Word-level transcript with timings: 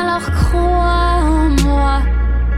Alors 0.00 0.30
crois 0.30 1.20
en 1.22 1.48
moi, 1.62 2.02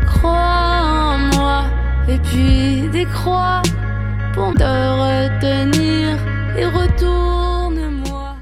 crois 0.07 0.83
en 0.83 1.19
moi, 1.35 1.65
et 2.09 2.19
puis 2.19 2.89
décrois 2.89 3.63
pour 4.35 4.55
te 4.55 4.63
retenir 5.03 6.17
et 6.57 6.67
retourne-moi. 6.67 8.37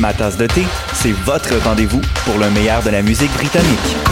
Ma 0.00 0.12
tasse 0.14 0.38
de 0.38 0.46
thé, 0.46 0.64
c'est 0.94 1.12
votre 1.12 1.54
rendez-vous 1.64 2.00
pour 2.24 2.38
le 2.38 2.50
meilleur 2.50 2.82
de 2.82 2.90
la 2.90 3.02
musique 3.02 3.32
britannique. 3.34 4.11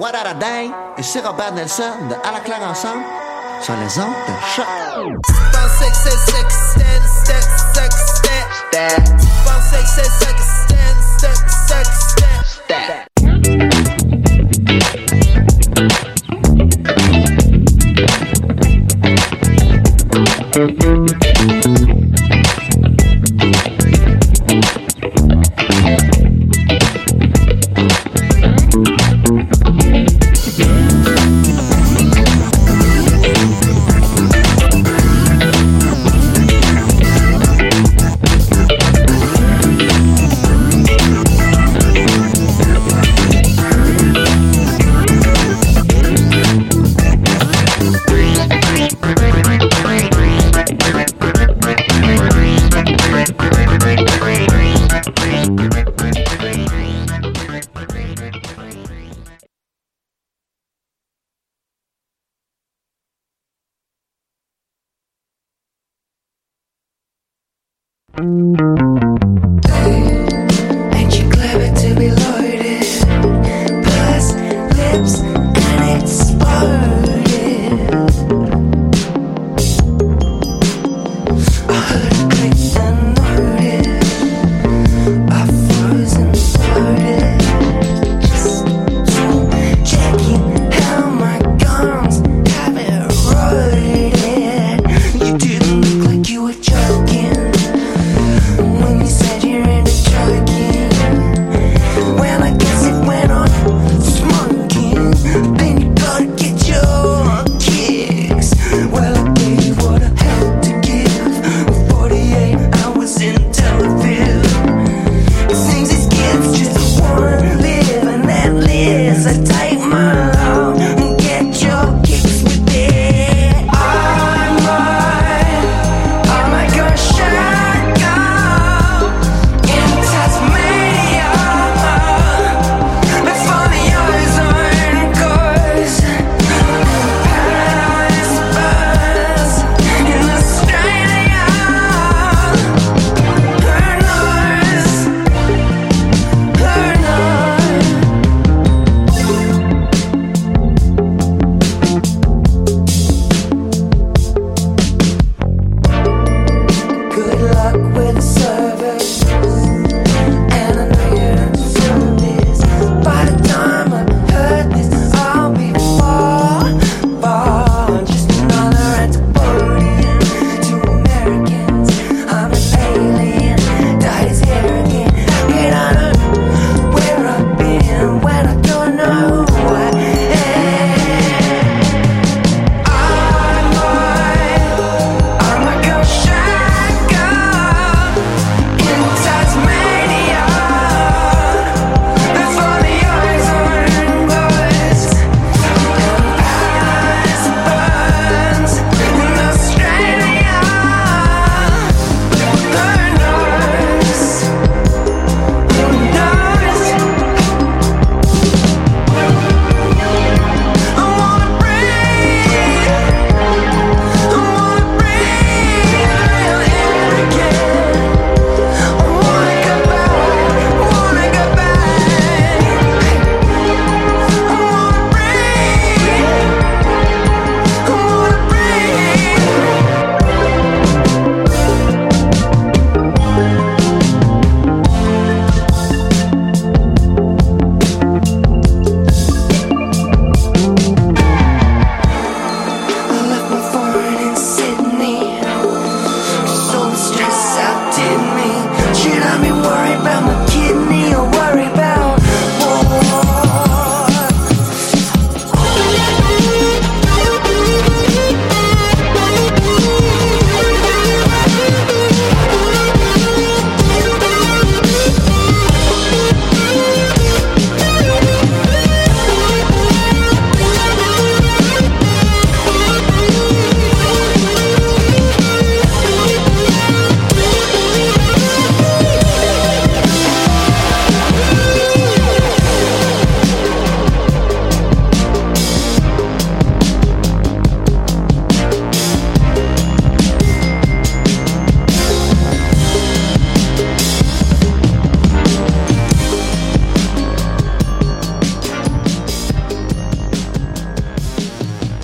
What 0.00 0.14
a 0.14 0.32
Day 0.32 0.70
et 0.96 1.02
c'est 1.02 1.20
Robert 1.20 1.52
Nelson 1.52 1.92
de 2.08 2.14
À 2.26 2.32
la 2.32 2.40
claire 2.40 2.62
ensemble 2.62 3.04
sur 3.60 3.74
les 3.76 3.98
ondes 3.98 4.14
de 4.26 4.32
choc. 4.56 4.66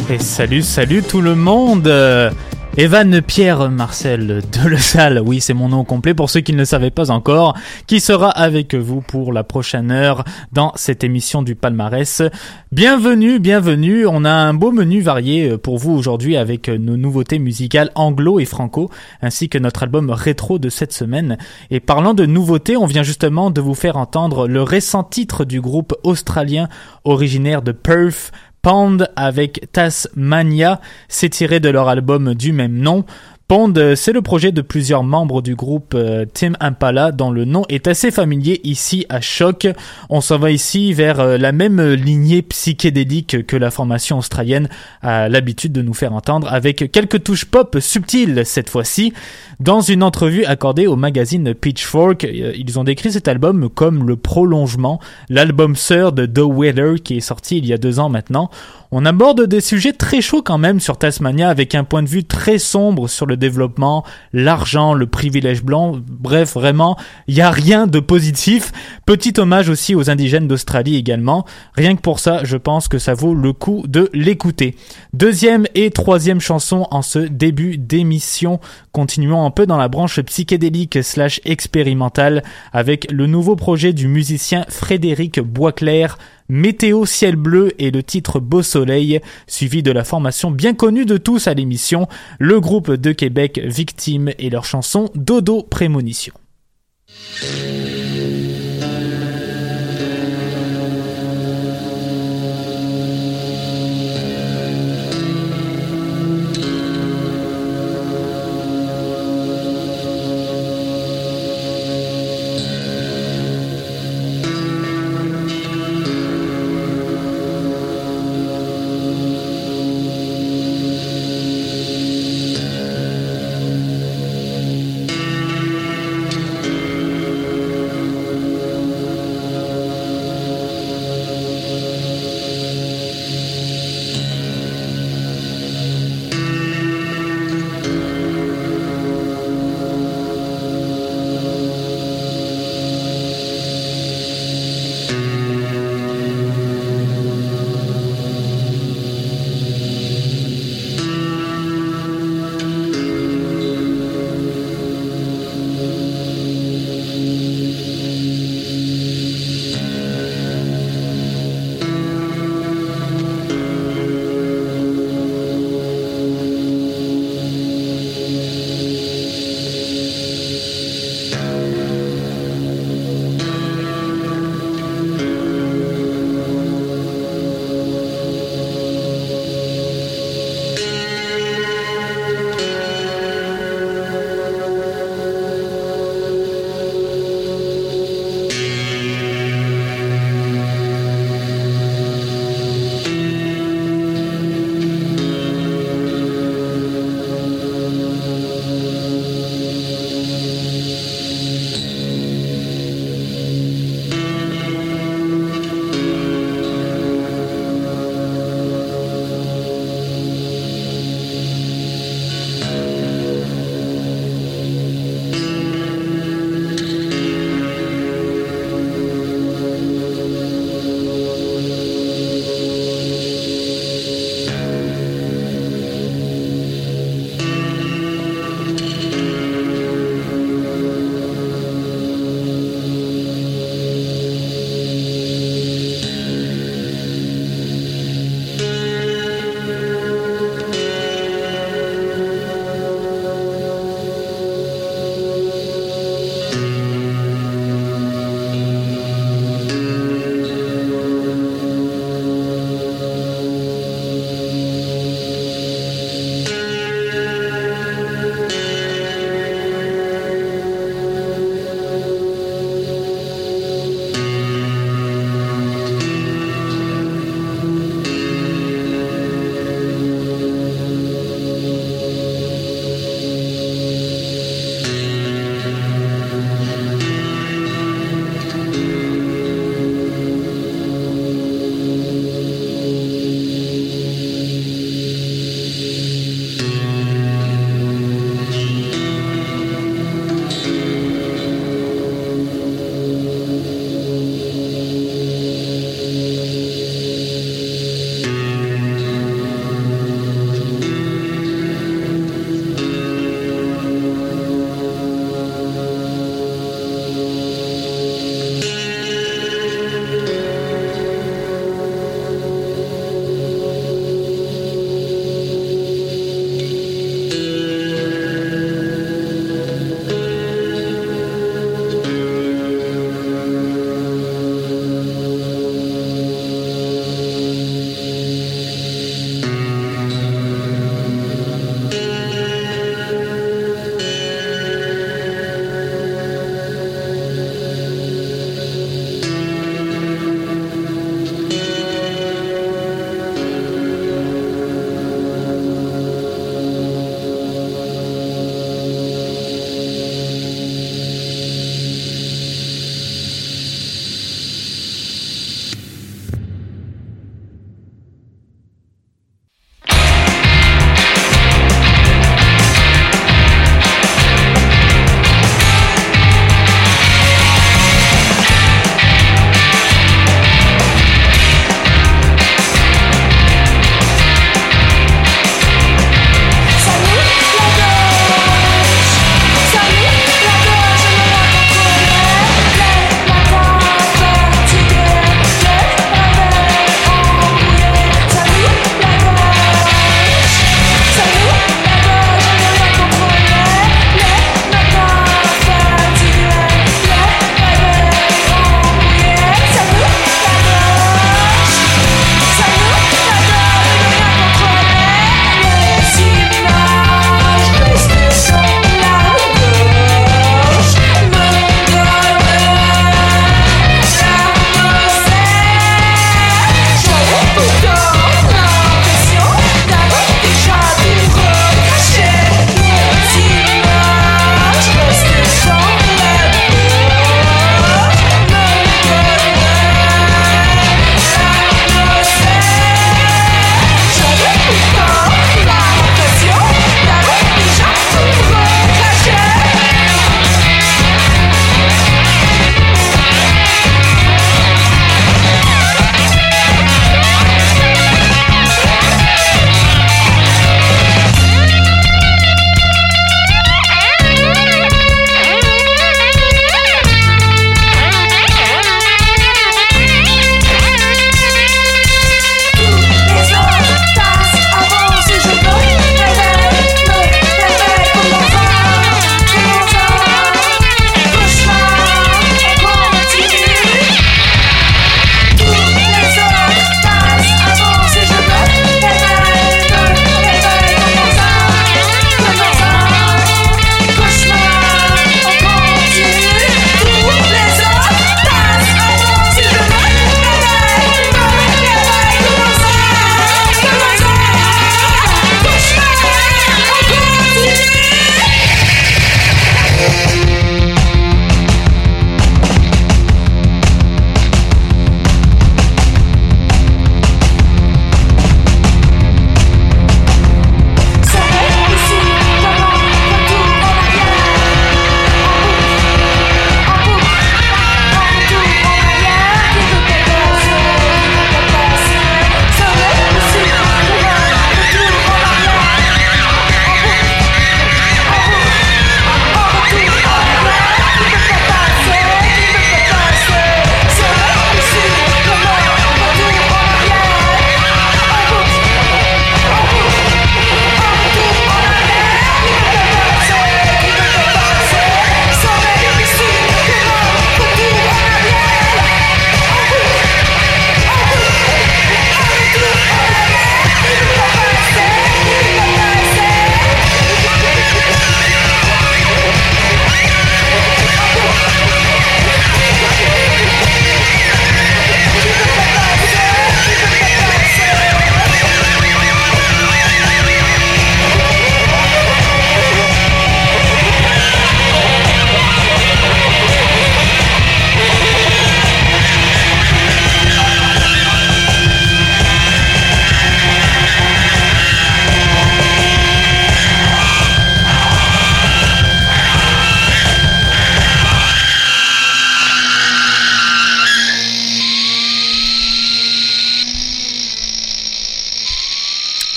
Et 0.08 0.20
salut, 0.20 0.62
salut 0.62 1.02
tout 1.02 1.20
le 1.20 1.34
monde 1.34 1.88
euh, 1.88 2.30
Evan 2.76 3.20
Pierre 3.22 3.70
Marcel 3.70 4.26
de 4.26 4.68
Le 4.68 5.20
oui 5.20 5.40
c'est 5.40 5.52
mon 5.52 5.70
nom 5.70 5.82
complet 5.82 6.14
pour 6.14 6.30
ceux 6.30 6.40
qui 6.40 6.52
ne 6.52 6.58
le 6.58 6.64
savaient 6.64 6.92
pas 6.92 7.10
encore, 7.10 7.56
qui 7.88 7.98
sera 7.98 8.30
avec 8.30 8.76
vous 8.76 9.00
pour 9.00 9.32
la 9.32 9.42
prochaine 9.42 9.90
heure 9.90 10.22
dans 10.52 10.72
cette 10.76 11.02
émission 11.02 11.42
du 11.42 11.56
palmarès. 11.56 12.22
Bienvenue, 12.70 13.40
bienvenue, 13.40 14.06
on 14.06 14.24
a 14.24 14.30
un 14.30 14.54
beau 14.54 14.70
menu 14.70 15.00
varié 15.00 15.50
euh, 15.50 15.58
pour 15.58 15.78
vous 15.78 15.92
aujourd'hui 15.92 16.36
avec 16.36 16.68
nos 16.68 16.96
nouveautés 16.96 17.40
musicales 17.40 17.90
anglo 17.96 18.38
et 18.38 18.44
franco, 18.44 18.90
ainsi 19.22 19.48
que 19.48 19.58
notre 19.58 19.82
album 19.82 20.10
rétro 20.10 20.60
de 20.60 20.68
cette 20.68 20.92
semaine. 20.92 21.36
Et 21.70 21.80
parlant 21.80 22.14
de 22.14 22.26
nouveautés, 22.26 22.76
on 22.76 22.86
vient 22.86 23.02
justement 23.02 23.50
de 23.50 23.60
vous 23.60 23.74
faire 23.74 23.96
entendre 23.96 24.46
le 24.46 24.62
récent 24.62 25.02
titre 25.02 25.44
du 25.44 25.60
groupe 25.60 25.94
australien 26.04 26.68
originaire 27.04 27.62
de 27.62 27.72
Perth, 27.72 28.32
Pound 28.66 29.08
avec 29.14 29.70
Tasmania, 29.70 30.80
c'est 31.06 31.28
tiré 31.28 31.60
de 31.60 31.68
leur 31.68 31.88
album 31.88 32.34
du 32.34 32.52
même 32.52 32.76
nom. 32.76 33.04
Pond, 33.48 33.72
c'est 33.94 34.12
le 34.12 34.22
projet 34.22 34.50
de 34.50 34.60
plusieurs 34.60 35.04
membres 35.04 35.40
du 35.40 35.54
groupe 35.54 35.94
euh, 35.94 36.24
Tim 36.34 36.54
Impala 36.58 37.12
dont 37.12 37.30
le 37.30 37.44
nom 37.44 37.62
est 37.68 37.86
assez 37.86 38.10
familier 38.10 38.60
ici 38.64 39.06
à 39.08 39.20
Choc. 39.20 39.68
On 40.10 40.20
s'en 40.20 40.36
va 40.36 40.50
ici 40.50 40.92
vers 40.92 41.20
euh, 41.20 41.38
la 41.38 41.52
même 41.52 41.80
lignée 41.92 42.42
psychédélique 42.42 43.46
que 43.46 43.56
la 43.56 43.70
formation 43.70 44.18
australienne 44.18 44.68
a 45.00 45.28
l'habitude 45.28 45.70
de 45.70 45.80
nous 45.80 45.94
faire 45.94 46.12
entendre 46.12 46.52
avec 46.52 46.90
quelques 46.90 47.22
touches 47.22 47.44
pop 47.44 47.76
subtiles 47.78 48.42
cette 48.44 48.68
fois-ci. 48.68 49.12
Dans 49.60 49.80
une 49.80 50.02
entrevue 50.02 50.44
accordée 50.44 50.88
au 50.88 50.96
magazine 50.96 51.54
Pitchfork, 51.54 52.24
euh, 52.24 52.52
ils 52.56 52.80
ont 52.80 52.84
décrit 52.84 53.12
cet 53.12 53.28
album 53.28 53.70
comme 53.70 54.08
le 54.08 54.16
prolongement, 54.16 54.98
l'album 55.28 55.76
sœur 55.76 56.10
de 56.10 56.26
The 56.26 56.42
Weather 56.44 56.96
qui 57.00 57.18
est 57.18 57.20
sorti 57.20 57.58
il 57.58 57.66
y 57.66 57.72
a 57.72 57.78
deux 57.78 58.00
ans 58.00 58.08
maintenant. 58.08 58.50
On 58.92 59.04
aborde 59.04 59.46
des 59.46 59.60
sujets 59.60 59.92
très 59.92 60.20
chauds 60.20 60.42
quand 60.42 60.58
même 60.58 60.80
sur 60.80 60.98
Tasmania 60.98 61.48
avec 61.48 61.74
un 61.74 61.84
point 61.84 62.02
de 62.02 62.08
vue 62.08 62.24
très 62.24 62.58
sombre 62.58 63.08
sur 63.08 63.26
le 63.26 63.36
développement, 63.36 64.04
l'argent, 64.32 64.94
le 64.94 65.06
privilège 65.06 65.62
blanc. 65.62 66.00
Bref, 66.06 66.54
vraiment, 66.54 66.96
il 67.26 67.34
n'y 67.34 67.40
a 67.40 67.50
rien 67.50 67.86
de 67.86 68.00
positif. 68.00 68.72
Petit 69.04 69.38
hommage 69.38 69.68
aussi 69.68 69.94
aux 69.94 70.10
indigènes 70.10 70.48
d'Australie 70.48 70.96
également. 70.96 71.44
Rien 71.74 71.96
que 71.96 72.00
pour 72.00 72.20
ça, 72.20 72.44
je 72.44 72.56
pense 72.56 72.88
que 72.88 72.98
ça 72.98 73.14
vaut 73.14 73.34
le 73.34 73.52
coup 73.52 73.84
de 73.86 74.08
l'écouter. 74.12 74.76
Deuxième 75.12 75.66
et 75.74 75.90
troisième 75.90 76.40
chanson 76.40 76.86
en 76.90 77.02
ce 77.02 77.18
début 77.18 77.78
d'émission. 77.78 78.60
Continuons 78.92 79.44
un 79.44 79.50
peu 79.50 79.66
dans 79.66 79.78
la 79.78 79.88
branche 79.88 80.20
psychédélique 80.20 81.02
slash 81.02 81.40
expérimentale 81.44 82.42
avec 82.72 83.10
le 83.10 83.26
nouveau 83.26 83.56
projet 83.56 83.92
du 83.92 84.08
musicien 84.08 84.64
Frédéric 84.68 85.40
Boisclair 85.40 86.18
Météo 86.48 87.06
ciel 87.06 87.36
bleu 87.36 87.72
et 87.78 87.90
le 87.90 88.02
titre 88.02 88.40
Beau 88.40 88.62
soleil, 88.62 89.20
suivi 89.46 89.82
de 89.82 89.90
la 89.90 90.04
formation 90.04 90.50
bien 90.50 90.74
connue 90.74 91.06
de 91.06 91.16
tous 91.16 91.46
à 91.48 91.54
l'émission, 91.54 92.08
le 92.38 92.60
groupe 92.60 92.92
de 92.92 93.12
Québec 93.12 93.60
Victime 93.64 94.30
et 94.38 94.50
leur 94.50 94.64
chanson 94.64 95.10
Dodo 95.14 95.62
Prémonition. 95.62 96.34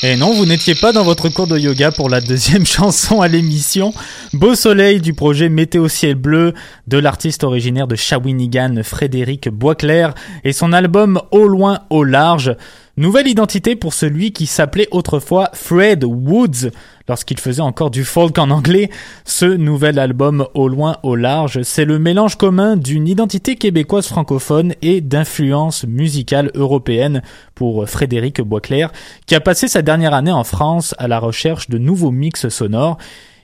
Et 0.10 0.16
non, 0.16 0.34
vous 0.34 0.48
n'étiez 0.48 0.74
pas 0.74 0.92
dans 0.92 1.04
votre 1.04 1.30
cours 1.30 1.46
de 1.46 1.56
yoga 1.56 1.92
pour 1.92 2.10
la 2.10 2.20
deuxième 2.20 2.66
chanson 2.66 3.22
à 3.22 3.28
l'émission. 3.28 3.94
Beau 4.34 4.56
soleil 4.56 5.02
du 5.02 5.14
projet 5.14 5.50
Météo 5.50 5.88
Ciel 5.88 6.16
Bleu 6.16 6.56
de 6.88 6.98
l'artiste 6.98 7.44
originaire 7.44 7.86
de 7.86 7.96
Shawinigan, 7.96 8.82
Frédéric 8.82 9.50
Boisclair, 9.50 10.16
et 10.44 10.52
son 10.52 10.74
album 10.74 11.22
Au 11.30 11.48
loin, 11.48 11.82
au 11.92 12.04
large. 12.04 12.56
Nouvelle 12.98 13.28
identité 13.28 13.76
pour 13.76 13.94
celui 13.94 14.32
qui 14.34 14.48
s'appelait 14.48 14.88
autrefois 14.90 15.52
Fred 15.54 16.04
Woods 16.04 16.72
lorsqu'il 17.10 17.40
faisait 17.40 17.62
encore 17.62 17.92
du 17.92 18.06
folk 18.06 18.38
en 18.38 18.52
anglais. 18.52 18.90
Ce 19.26 19.46
nouvel 19.46 20.00
album 20.00 20.48
Au 20.54 20.70
loin, 20.70 20.98
au 21.04 21.16
large, 21.16 21.64
c'est 21.64 21.84
le 21.84 22.00
mélange 22.00 22.38
commun 22.38 22.78
d'une 22.78 23.08
identité 23.08 23.58
québécoise 23.58 24.08
francophone 24.08 24.74
et 24.82 25.02
d'influence 25.02 25.86
musicale 25.86 26.52
européenne 26.54 27.22
pour 27.56 27.90
Frédéric 27.90 28.40
Boisclair, 28.42 28.92
qui 29.26 29.36
a 29.36 29.42
passé 29.42 29.68
sa 29.68 29.82
dernière 29.82 30.14
année 30.14 30.32
en 30.32 30.44
France 30.44 30.96
à 30.98 31.08
la 31.08 31.20
recherche 31.20 31.70
de 31.70 31.78
nouveaux 31.78 32.12
mix 32.12 32.48
sonores. 32.48 32.98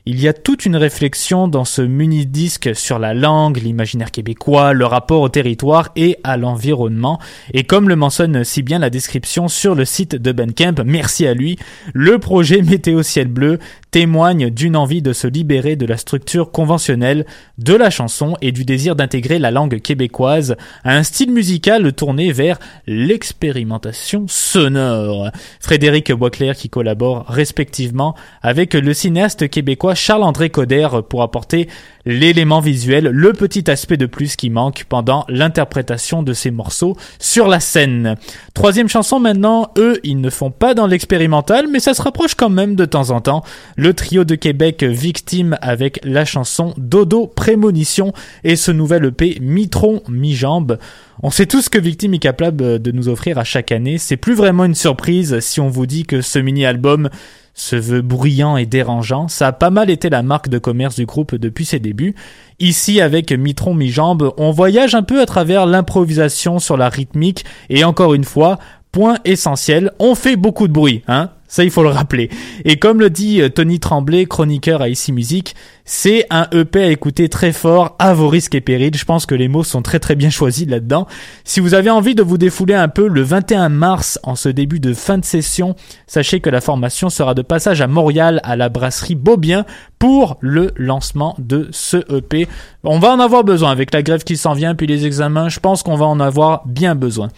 Il 0.07 0.21
y 0.21 0.27
a 0.27 0.33
toute 0.33 0.67
une 0.67 0.75
réflexion 0.75 1.47
dans 1.47 1.65
ce 1.65 1.81
mini-disque 1.81 2.75
sur 2.75 2.99
la 2.99 3.15
langue, 3.15 3.57
l'imaginaire 3.57 4.11
québécois, 4.11 4.71
le 4.71 4.85
rapport 4.85 5.21
au 5.21 5.29
territoire 5.29 5.89
et 5.95 6.19
à 6.23 6.37
l'environnement. 6.37 7.19
Et 7.55 7.63
comme 7.63 7.89
le 7.89 7.95
mentionne 7.95 8.43
si 8.43 8.61
bien 8.61 8.77
la 8.77 8.91
description 8.91 9.47
sur 9.47 9.73
le 9.73 9.83
site 9.83 10.15
de 10.15 10.31
Bandcamp, 10.31 10.83
merci 10.85 11.25
à 11.25 11.33
lui, 11.33 11.57
le 11.95 12.19
projet 12.19 12.61
Météo 12.61 13.01
Ciel 13.01 13.29
Bleu 13.29 13.57
témoigne 13.95 14.49
d'une 14.49 14.75
envie 14.75 15.01
de 15.01 15.13
se 15.13 15.25
libérer 15.25 15.77
de 15.77 15.86
la 15.86 15.95
structure 15.95 16.51
conventionnelle 16.51 17.25
de 17.58 17.73
la 17.73 17.89
chanson 17.89 18.36
et 18.41 18.51
du 18.51 18.65
désir 18.65 18.93
d'intégrer 18.93 19.39
la 19.39 19.51
langue 19.51 19.79
québécoise 19.79 20.58
à 20.84 20.97
un 20.97 21.03
style 21.03 21.31
musical 21.31 21.93
tourné 21.93 22.34
vers 22.34 22.60
l'expérimentation 22.88 24.25
sonore. 24.27 25.29
Frédéric 25.62 26.12
Boisclair 26.12 26.58
qui 26.58 26.67
collabore 26.67 27.25
respectivement 27.29 28.15
avec 28.41 28.73
le 28.73 28.93
cinéaste 28.93 29.47
québécois 29.47 29.95
Charles-André 29.95 30.49
Coder 30.49 30.89
pour 31.08 31.21
apporter 31.21 31.69
l'élément 32.05 32.59
visuel, 32.59 33.05
le 33.05 33.33
petit 33.33 33.69
aspect 33.69 33.97
de 33.97 34.05
plus 34.05 34.35
qui 34.35 34.49
manque 34.49 34.85
pendant 34.87 35.25
l'interprétation 35.27 36.23
de 36.23 36.33
ces 36.33 36.51
morceaux 36.51 36.95
sur 37.19 37.47
la 37.47 37.59
scène. 37.59 38.15
Troisième 38.53 38.87
chanson 38.87 39.19
maintenant, 39.19 39.71
eux, 39.77 39.99
ils 40.03 40.21
ne 40.21 40.29
font 40.29 40.51
pas 40.51 40.73
dans 40.73 40.87
l'expérimental, 40.87 41.67
mais 41.71 41.79
ça 41.79 41.93
se 41.93 42.01
rapproche 42.01 42.35
quand 42.35 42.49
même 42.49 42.75
de 42.75 42.85
temps 42.85 43.09
en 43.11 43.21
temps. 43.21 43.43
Le 43.75 43.93
trio 43.93 44.23
de 44.23 44.35
Québec 44.35 44.83
Victime 44.83 45.57
avec 45.61 45.99
la 46.03 46.25
chanson 46.25 46.73
Dodo 46.77 47.27
Prémonition 47.27 48.13
et 48.43 48.55
ce 48.55 48.71
nouvel 48.71 49.05
EP 49.05 49.37
Mitron 49.41 50.01
Mi-Jambe. 50.07 50.77
On 51.23 51.31
sait 51.31 51.45
tous 51.45 51.69
que 51.69 51.79
Victime 51.79 52.13
est 52.13 52.19
capable 52.19 52.79
de 52.81 52.91
nous 52.91 53.07
offrir 53.07 53.37
à 53.37 53.43
chaque 53.43 53.71
année. 53.71 53.97
C'est 53.97 54.17
plus 54.17 54.33
vraiment 54.33 54.65
une 54.65 54.75
surprise 54.75 55.39
si 55.39 55.59
on 55.59 55.69
vous 55.69 55.85
dit 55.85 56.05
que 56.05 56.21
ce 56.21 56.39
mini-album 56.39 57.09
se 57.55 57.75
veut 57.75 58.01
bruyant 58.01 58.57
et 58.57 58.67
dérangeant. 58.67 59.27
Ça 59.27 59.47
a 59.47 59.51
pas 59.53 59.71
mal 59.71 59.89
été 59.89 60.09
la 60.09 60.21
marque 60.21 60.49
de 60.49 60.59
commerce 60.59 60.95
du 60.95 61.07
groupe 61.07 61.33
depuis 61.33 61.65
ses 61.65 61.79
débuts. 61.79 62.13
Ici, 62.59 63.01
avec 63.01 63.31
Mitron 63.31 63.73
mi-jambe, 63.73 64.33
on 64.37 64.51
voyage 64.51 64.93
un 64.93 65.03
peu 65.03 65.21
à 65.21 65.25
travers 65.25 65.65
l'improvisation 65.65 66.59
sur 66.59 66.77
la 66.77 66.89
rythmique 66.89 67.45
et 67.69 67.83
encore 67.83 68.13
une 68.13 68.25
fois, 68.25 68.59
point 68.91 69.17
essentiel, 69.25 69.91
on 69.99 70.13
fait 70.13 70.35
beaucoup 70.35 70.67
de 70.67 70.73
bruit, 70.73 71.01
hein 71.07 71.31
ça, 71.47 71.63
il 71.63 71.69
faut 71.69 71.83
le 71.83 71.89
rappeler. 71.89 72.29
Et 72.65 72.77
comme 72.77 72.99
le 72.99 73.09
dit 73.09 73.41
euh, 73.41 73.49
Tony 73.49 73.79
Tremblay, 73.79 74.25
chroniqueur 74.25 74.81
à 74.81 74.89
Ici 74.89 75.11
Musique, 75.11 75.55
c'est 75.88 76.26
un 76.32 76.48
EP 76.52 76.84
à 76.84 76.89
écouter 76.89 77.30
très 77.30 77.54
fort, 77.54 77.95
à 78.00 78.15
vos 78.15 78.28
risques 78.28 78.56
et 78.56 78.62
périls. 78.62 78.98
Je 78.98 79.06
pense 79.06 79.28
que 79.28 79.36
les 79.36 79.48
mots 79.48 79.63
sont 79.63 79.84
très 79.84 80.00
très 80.00 80.15
bien 80.15 80.32
choisis 80.32 80.67
là-dedans. 80.67 81.06
Si 81.43 81.60
vous 81.60 81.76
avez 81.76 81.91
envie 81.91 82.15
de 82.15 82.24
vous 82.24 82.39
défouler 82.39 82.74
un 82.74 82.88
peu 82.88 83.08
le 83.08 83.21
21 83.21 83.69
mars, 83.69 84.19
en 84.24 84.36
ce 84.36 84.50
début 84.50 84.80
de 84.80 84.95
fin 84.95 85.19
de 85.19 85.26
session, 85.26 85.76
sachez 86.08 86.39
que 86.39 86.50
la 86.50 86.60
formation 86.60 87.12
sera 87.12 87.36
de 87.36 87.43
passage 87.43 87.82
à 87.82 87.88
Montréal, 87.88 88.41
à 88.43 88.56
la 88.56 88.69
brasserie 88.69 89.13
Beaubien, 89.13 89.63
pour 90.00 90.38
le 90.41 90.71
lancement 90.76 91.36
de 91.38 91.69
ce 91.71 91.98
EP. 92.15 92.48
On 92.84 93.00
va 93.00 93.12
en 93.12 93.19
avoir 93.19 93.43
besoin 93.43 93.71
avec 93.71 93.93
la 93.93 94.02
grève 94.02 94.24
qui 94.24 94.38
s'en 94.38 94.54
vient, 94.54 94.74
puis 94.74 94.88
les 94.88 95.06
examens. 95.06 95.50
Je 95.50 95.60
pense 95.60 95.84
qu'on 95.84 95.95
va 95.95 96.06
en 96.06 96.19
avoir 96.19 96.65
bien 96.65 96.95
besoin. 96.95 97.30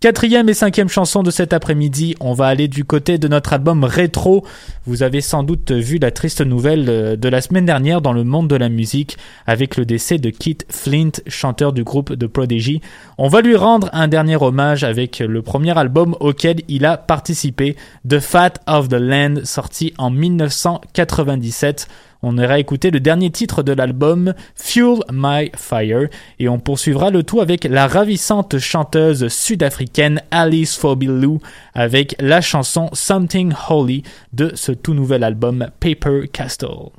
Quatrième 0.00 0.48
et 0.48 0.54
cinquième 0.54 0.88
chanson 0.88 1.22
de 1.22 1.30
cet 1.30 1.52
après-midi, 1.52 2.16
on 2.20 2.34
va 2.34 2.46
aller 2.46 2.68
du 2.68 2.84
côté 2.84 3.16
de 3.16 3.28
notre 3.28 3.54
album 3.54 3.82
rétro. 3.82 4.44
Vous 4.84 5.02
avez 5.02 5.20
sans 5.20 5.42
doute 5.42 5.72
vu 5.72 5.98
la 5.98 6.10
triste 6.10 6.42
nouvelle 6.42 6.86
euh, 6.88 7.16
de 7.16 7.28
la 7.28 7.40
semaine 7.40 7.64
dernière 7.64 7.95
dans 8.00 8.12
le 8.12 8.24
monde 8.24 8.48
de 8.48 8.56
la 8.56 8.68
musique 8.68 9.16
avec 9.46 9.76
le 9.76 9.84
décès 9.84 10.18
de 10.18 10.30
Keith 10.30 10.66
Flint, 10.68 11.12
chanteur 11.26 11.72
du 11.72 11.84
groupe 11.84 12.12
de 12.12 12.26
Prodigy. 12.26 12.80
On 13.18 13.28
va 13.28 13.40
lui 13.40 13.56
rendre 13.56 13.88
un 13.92 14.08
dernier 14.08 14.36
hommage 14.36 14.84
avec 14.84 15.18
le 15.20 15.42
premier 15.42 15.76
album 15.76 16.16
auquel 16.20 16.62
il 16.68 16.84
a 16.84 16.96
participé, 16.96 17.76
The 18.08 18.20
Fat 18.20 18.54
of 18.66 18.88
the 18.88 18.94
Land, 18.94 19.44
sorti 19.44 19.94
en 19.98 20.10
1997. 20.10 21.88
On 22.22 22.38
ira 22.38 22.58
écouter 22.58 22.90
le 22.90 23.00
dernier 23.00 23.30
titre 23.30 23.62
de 23.62 23.72
l'album, 23.72 24.34
Fuel 24.54 24.98
My 25.12 25.50
Fire, 25.54 26.08
et 26.38 26.48
on 26.48 26.58
poursuivra 26.58 27.10
le 27.10 27.22
tout 27.22 27.40
avec 27.40 27.64
la 27.64 27.86
ravissante 27.86 28.58
chanteuse 28.58 29.28
sud-africaine 29.28 30.22
Alice 30.30 30.76
Fobilou 30.76 31.40
avec 31.74 32.16
la 32.18 32.40
chanson 32.40 32.90
Something 32.92 33.52
Holy 33.68 34.02
de 34.32 34.52
ce 34.54 34.72
tout 34.72 34.94
nouvel 34.94 35.22
album 35.24 35.68
Paper 35.80 36.28
Castle. 36.32 36.90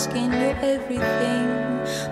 asking 0.00 0.32
you 0.32 0.50
everything. 0.74 1.48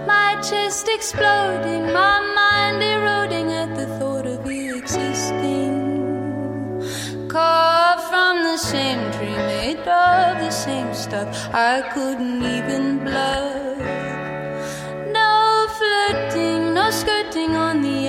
My 0.07 0.39
chest 0.47 0.89
exploding, 0.91 1.85
my 1.91 2.21
mind 2.39 2.83
eroding 2.83 3.51
at 3.53 3.75
the 3.77 3.87
thought 3.99 4.27
of 4.27 4.45
you 4.53 4.77
existing. 4.77 5.73
Caught 7.29 8.01
from 8.11 8.43
the 8.43 8.59
same 8.59 9.11
dream, 9.13 9.41
made 9.55 9.79
of 9.79 10.39
the 10.45 10.51
same 10.51 10.93
stuff. 10.93 11.29
I 11.55 11.81
couldn't 11.95 12.43
even 12.57 12.99
bluff. 13.05 13.79
No 15.19 15.67
flirting, 15.79 16.75
no 16.75 16.91
skirting 16.91 17.57
on 17.57 17.81
the 17.81 18.08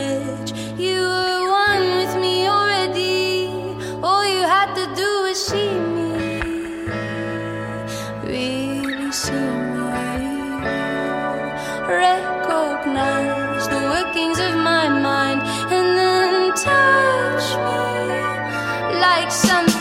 workings 14.10 14.40
of 14.40 14.56
my 14.56 14.90
mind 14.90 15.40
and 15.72 15.98
then 15.98 16.52
touch 16.54 17.48
me 17.66 19.00
like 19.00 19.32
something 19.32 19.79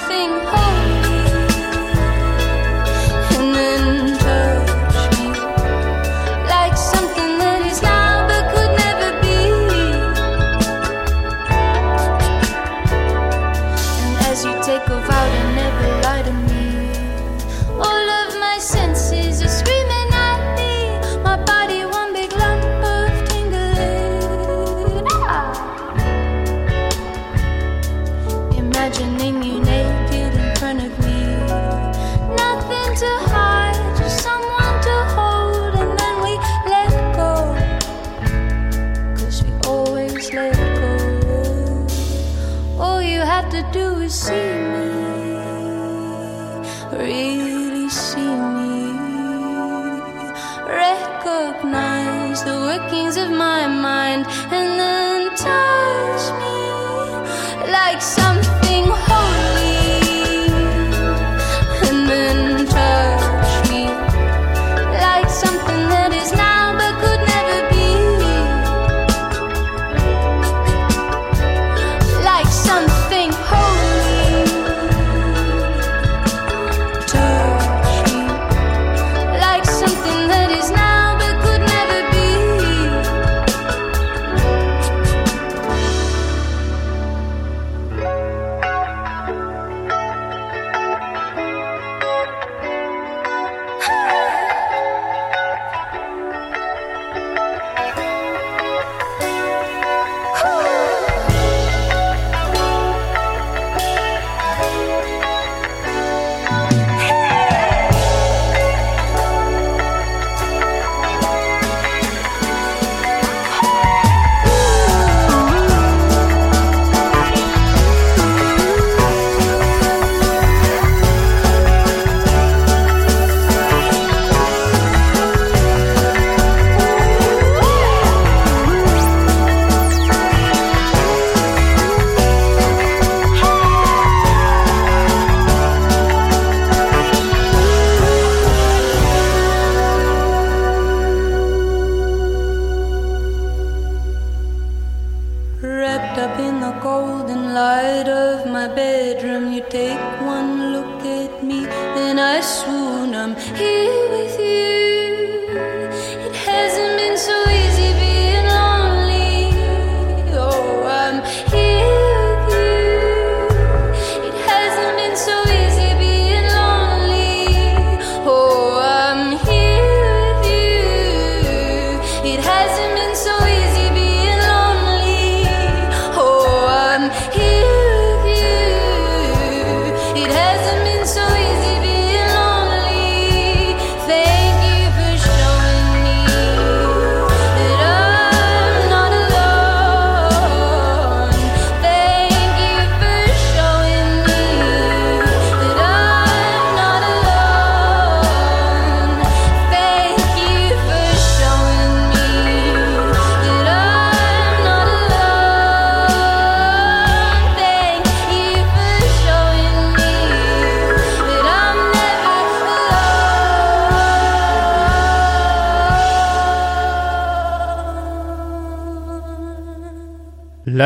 golden 147.09 147.55
light 147.55 148.09
of 148.09 148.47
my 148.57 148.69
bedroom, 148.69 149.53
you 149.55 149.63
take 149.71 150.05
one 150.35 150.73
look 150.75 151.01
at 151.21 151.43
me, 151.43 151.61
and 152.05 152.21
I 152.21 152.41
swoon. 152.41 153.15
I'm 153.15 153.35
here. 153.57 154.08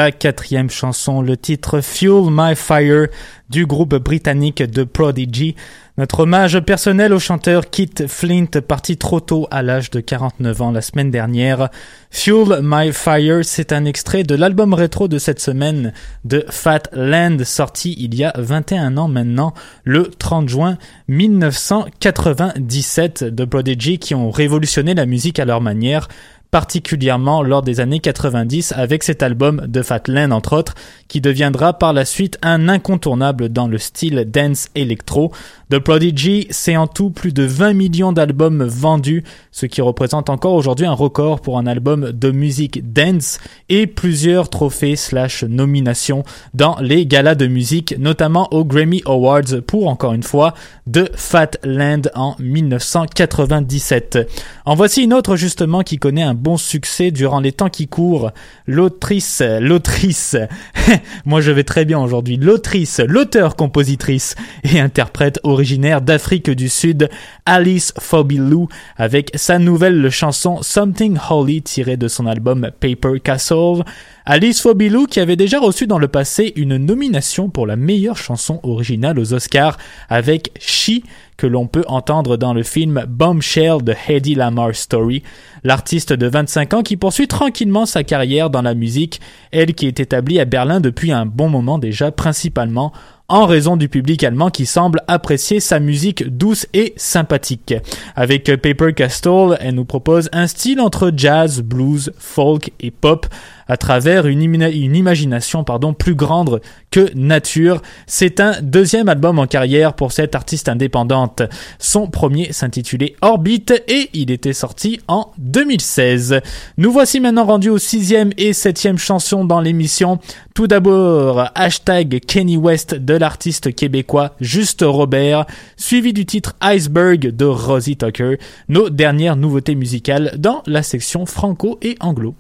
La 0.03 0.11
quatrième 0.11 0.69
chanson, 0.69 1.23
le 1.23 1.37
titre 1.37 1.81
Fuel 1.81 2.25
My 2.29 2.57
Fire 2.57 3.07
du 3.51 3.67
groupe 3.67 3.95
britannique 3.95 4.65
The 4.69 4.83
Prodigy. 4.83 5.55
Notre 5.97 6.19
hommage 6.21 6.59
personnel 6.59 7.13
au 7.13 7.21
chanteur 7.21 7.71
Kit 7.71 7.93
Flint, 8.09 8.51
parti 8.67 8.97
trop 8.97 9.21
tôt 9.21 9.47
à 9.53 9.63
l'âge 9.63 9.91
de 9.91 10.01
49 10.01 10.61
ans 10.61 10.73
la 10.73 10.81
semaine 10.81 11.13
dernière. 11.13 11.69
Fuel 12.11 12.63
My 12.65 12.93
Fire, 12.93 13.45
c'est 13.45 13.73
un 13.73 13.85
extrait 13.85 14.25
de 14.25 14.35
l'album 14.35 14.75
rétro 14.75 15.07
de 15.07 15.19
cette 15.19 15.39
semaine 15.39 15.93
de 16.25 16.45
Fat 16.49 16.83
Land, 16.93 17.37
sorti 17.45 17.95
il 17.97 18.17
y 18.17 18.25
a 18.25 18.33
21 18.37 18.97
ans 18.97 19.07
maintenant, 19.07 19.55
le 19.85 20.09
30 20.09 20.49
juin 20.49 20.79
1997. 21.07 23.37
The 23.37 23.45
Prodigy 23.45 24.01
qui 24.01 24.17
ont 24.17 24.33
révolutionné 24.33 24.95
la 24.95 25.07
musique 25.07 25.39
à 25.39 25.45
leur 25.45 25.61
manière 25.61 26.09
particulièrement 26.53 27.43
lors 27.43 27.63
des 27.63 27.81
années 27.81 27.99
90 27.99 28.75
avec 28.77 29.03
cet 29.05 29.23
album 29.23 29.63
de 29.67 29.81
Fatland 29.81 30.33
entre 30.33 30.53
autres, 30.53 30.75
qui 31.09 31.23
deviendra 31.23 31.73
par 31.73 31.95
la 31.95 32.05
suite 32.05 32.39
un 32.43 32.69
incontournable 32.69 33.49
dans 33.49 33.67
le 33.67 33.79
style 33.79 34.27
dance 34.29 34.69
électro. 34.75 35.33
The 35.71 35.79
Prodigy, 35.79 36.49
c'est 36.51 36.77
en 36.77 36.87
tout 36.87 37.09
plus 37.09 37.33
de 37.33 37.45
20 37.45 37.73
millions 37.73 38.13
d'albums 38.13 38.65
vendus, 38.65 39.25
ce 39.51 39.65
qui 39.65 39.81
représente 39.81 40.29
encore 40.29 40.53
aujourd'hui 40.53 40.85
un 40.85 40.93
record 40.93 41.41
pour 41.41 41.57
un 41.57 41.67
album 41.67 42.13
de 42.13 42.31
musique 42.31 42.93
dance 42.93 43.39
et 43.71 43.87
plusieurs 43.87 44.51
trophées 44.51 44.97
slash 44.97 45.45
nominations 45.45 46.23
dans 46.53 46.77
les 46.81 47.07
galas 47.07 47.35
de 47.35 47.47
musique, 47.47 47.95
notamment 47.99 48.53
aux 48.53 48.67
Grammy 48.67 49.01
Awards 49.07 49.63
pour 49.67 49.89
encore 49.89 50.13
une 50.13 50.23
fois 50.23 50.53
de 50.87 51.09
Fatland 51.15 52.11
en 52.15 52.37
1997. 52.39 54.19
En 54.67 54.75
voici 54.75 55.05
une 55.05 55.15
autre 55.15 55.37
justement 55.37 55.81
qui 55.81 55.97
connaît 55.97 56.21
un 56.21 56.42
bon 56.43 56.57
succès 56.57 57.13
durant 57.13 57.41
les 57.41 57.53
temps 57.53 57.71
qui 57.71 57.87
courent. 57.87 58.33
L'autrice, 58.67 59.43
l'autrice, 59.61 60.37
moi 61.25 61.41
je 61.41 61.53
vais 61.53 61.63
très 61.63 61.85
bien 61.85 62.01
aujourd'hui, 62.01 62.37
l'autrice, 62.37 63.01
l'auteur-compositrice 63.01 64.35
et 64.65 64.81
interprète 64.81 65.39
originaire 65.45 66.03
d'Afrique 66.03 66.51
du 66.51 66.69
Sud, 66.69 67.09
Alice 67.47 67.95
Fobilou, 67.99 68.69
avec 68.97 69.31
sa 69.35 69.59
nouvelle 69.59 70.11
chanson 70.11 70.63
Something 70.63 71.17
Holy 71.31 71.63
tirée 71.63 71.97
de 71.97 72.09
son 72.09 72.27
album 72.27 72.71
Paper 72.81 73.21
Castle. 73.23 73.85
Alice 74.27 74.61
Fobilou 74.61 75.07
qui 75.07 75.21
avait 75.21 75.37
déjà 75.37 75.61
reçu 75.61 75.87
dans 75.87 75.99
le 75.99 76.09
passé 76.09 76.53
une 76.57 76.77
nomination 76.77 77.49
pour 77.49 77.67
la 77.67 77.77
meilleure 77.77 78.17
chanson 78.17 78.59
originale 78.65 79.19
aux 79.19 79.33
Oscars 79.33 79.79
avec 80.09 80.51
She 80.59 81.03
que 81.37 81.47
l'on 81.47 81.67
peut 81.67 81.85
entendre 81.87 82.37
dans 82.37 82.55
le 82.55 82.63
film 82.63 83.05
Bombshell 83.09 83.83
de 83.83 83.95
Hedy 84.09 84.35
Lamar 84.35 84.75
Story. 84.75 85.23
L'artiste 85.65 86.13
de 86.13 86.27
25 86.27 86.75
ans 86.75 86.83
qui 86.83 86.97
poursuit 86.97 87.29
tranquillement 87.29 87.87
sa 87.87 88.05
carrière 88.05 88.51
dans 88.51 88.63
la 88.63 88.75
musique, 88.75 89.21
elle 89.51 89.75
qui 89.75 89.87
est 89.87 90.01
établie 90.01 90.41
à 90.41 90.45
Berlin 90.45 90.81
depuis 90.81 91.13
un 91.13 91.27
bon 91.27 91.49
moment 91.49 91.79
déjà, 91.79 92.13
principalement 92.13 92.93
en 93.33 93.47
raison 93.47 93.79
du 93.79 93.89
public 93.89 94.25
allemand 94.25 94.51
qui 94.51 94.67
semble 94.67 95.01
apprécier 95.09 95.59
sa 95.59 95.81
musique 95.81 96.37
douce 96.37 96.67
et 96.75 96.93
sympathique. 96.97 97.75
Avec 98.15 98.45
Paper 98.45 98.93
Castle, 98.95 99.57
elle 99.59 99.75
nous 99.75 99.87
propose 99.87 100.29
un 100.33 100.47
style 100.47 100.81
entre 100.81 101.11
jazz, 101.17 101.63
blues, 101.63 102.13
folk 102.19 102.73
et 102.79 102.91
pop 102.91 103.27
à 103.73 103.79
travers 103.79 104.27
une, 104.27 104.43
imagination 104.43 105.65
pardon, 105.65 105.95
plus 105.95 106.15
grande 106.15 106.61
que 106.91 107.11
nature. 107.15 107.81
C'est 108.07 108.39
un 108.39 108.61
deuxième 108.61 109.09
album 109.09 109.39
en 109.39 109.47
carrière 109.47 109.95
pour 109.95 110.13
cette 110.13 110.35
artiste 110.35 110.69
indépendante. 110.69 111.41
Son 111.79 112.07
premier 112.07 112.53
s'intitulait 112.53 113.17
Orbit 113.23 113.65
et 113.89 114.11
il 114.13 114.31
était 114.31 114.53
sorti 114.53 115.01
en 115.09 115.33
2016. 115.39 116.41
Nous 116.77 116.93
voici 116.93 117.19
maintenant 117.19 117.47
rendus 117.47 117.71
au 117.71 117.79
sixième 117.79 118.33
et 118.37 118.53
septième 118.53 118.99
chanson 118.99 119.47
dans 119.47 119.63
l'émission. 119.63 120.19
Tout 120.55 120.67
d'abord, 120.67 121.49
hashtag 121.55 122.21
Kenny 122.27 122.59
West 122.59 122.95
de 122.95 123.15
l'artiste 123.15 123.75
québécois 123.75 124.37
Juste 124.39 124.85
Robert, 124.87 125.47
suivi 125.79 126.13
du 126.13 126.27
titre 126.27 126.57
Iceberg 126.61 127.35
de 127.35 127.47
Rosie 127.47 127.97
Tucker, 127.97 128.37
nos 128.69 128.91
dernières 128.91 129.37
nouveautés 129.37 129.77
musicales 129.77 130.35
dans 130.37 130.63
la 130.67 130.83
section 130.83 131.25
franco 131.25 131.79
et 131.81 131.97
anglo. 132.01 132.35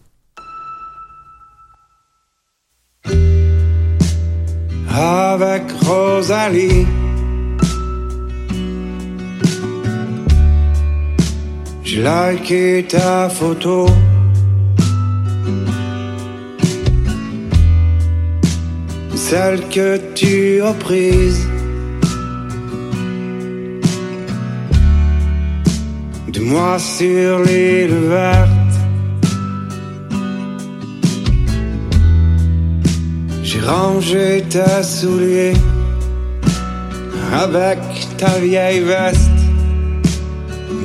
Avec 4.94 5.62
Rosalie. 5.86 6.86
J'ai 11.84 12.02
liké 12.02 12.86
ta 12.88 13.28
photo. 13.28 13.86
Celle 19.14 19.60
que 19.68 19.98
tu 20.14 20.62
as 20.62 20.74
prise. 20.74 21.46
De 26.28 26.40
moi 26.40 26.78
sur 26.78 27.40
l'île 27.40 27.94
verte. 28.08 28.61
Rangé 33.66 34.44
tes 34.48 34.82
souliers 34.82 35.54
avec 37.32 37.78
ta 38.18 38.38
vieille 38.38 38.80
veste 38.80 39.30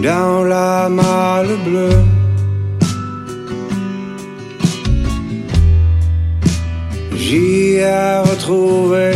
dans 0.02 0.44
la 0.44 0.88
malle 0.90 1.58
bleue. 1.66 2.04
J'y 7.16 7.76
ai 7.76 8.20
retrouvé 8.30 9.12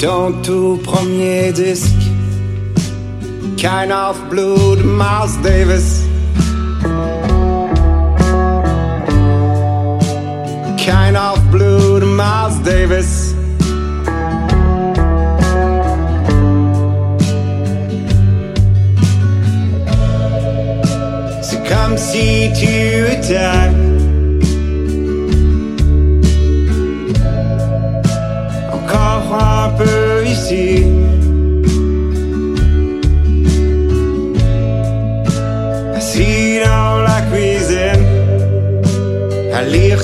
ton 0.00 0.32
tout 0.42 0.80
premier 0.82 1.52
disque, 1.52 2.02
Kind 3.56 3.92
of 3.92 4.16
Blue 4.30 4.76
de 4.76 4.82
Miles 4.82 5.42
Davis. 5.42 5.99
Kind 10.90 11.16
of 11.16 11.38
Blue 11.52 12.00
de 12.00 12.04
Miles 12.04 12.62
Davis. 12.64 13.32
C'est 21.42 21.62
comme 21.68 21.96
si 21.96 22.50
tu 22.58 22.74
étais 23.14 23.38
encore 28.72 29.38
un 29.38 29.68
peu 29.78 30.26
ici. 30.26 30.40
Assis 30.50 30.99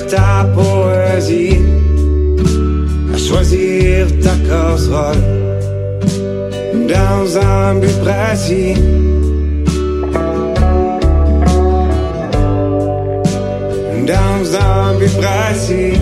ta 0.07 0.45
poésie, 0.55 1.59
à 3.13 3.17
choisir 3.17 4.07
ta 4.23 4.35
casserole 4.47 5.23
dans 6.87 7.37
un 7.37 7.75
but. 7.75 7.97
Dans 14.07 14.55
un 14.55 14.93
but 14.99 15.11
précis. 15.17 15.99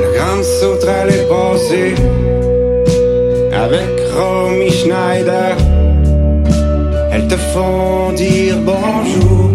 La 0.00 0.08
grande 0.16 0.44
sauterelle 0.44 1.10
est 1.10 1.28
passée 1.28 1.94
avec 3.52 3.95
Romy 4.16 4.70
Schneider. 4.70 5.56
Elles 7.12 7.28
te 7.28 7.36
font 7.36 8.12
dire 8.12 8.56
bonjour. 8.64 9.45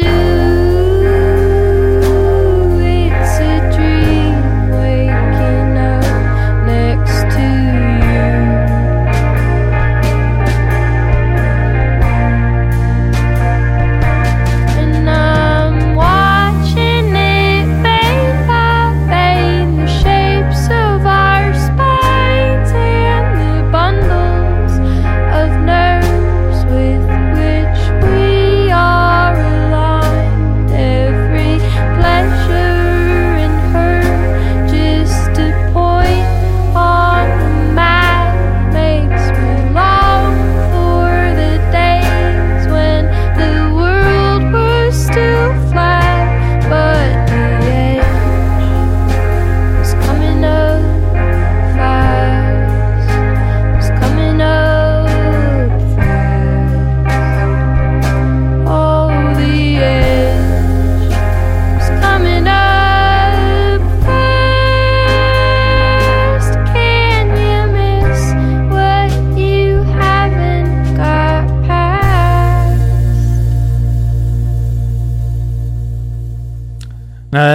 Do. 0.00 0.39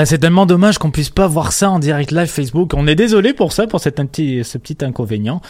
Euh, 0.06 0.08
c'est 0.08 0.20
tellement 0.20 0.46
dommage 0.46 0.78
qu'on 0.78 0.92
puisse 0.92 1.10
pas 1.10 1.28
voir 1.28 1.52
ça 1.52 1.70
en 1.70 1.80
direct 1.80 2.12
live 2.12 2.28
Facebook. 2.28 2.72
On 2.76 2.88
est 2.88 2.96
désolé 2.96 3.34
pour 3.34 3.52
ça, 3.52 3.68
pour 3.68 3.80
cet 3.80 3.96
petit, 3.96 4.44
ce 4.44 4.58
petit 4.58 4.78
inconvénient. 4.86 5.42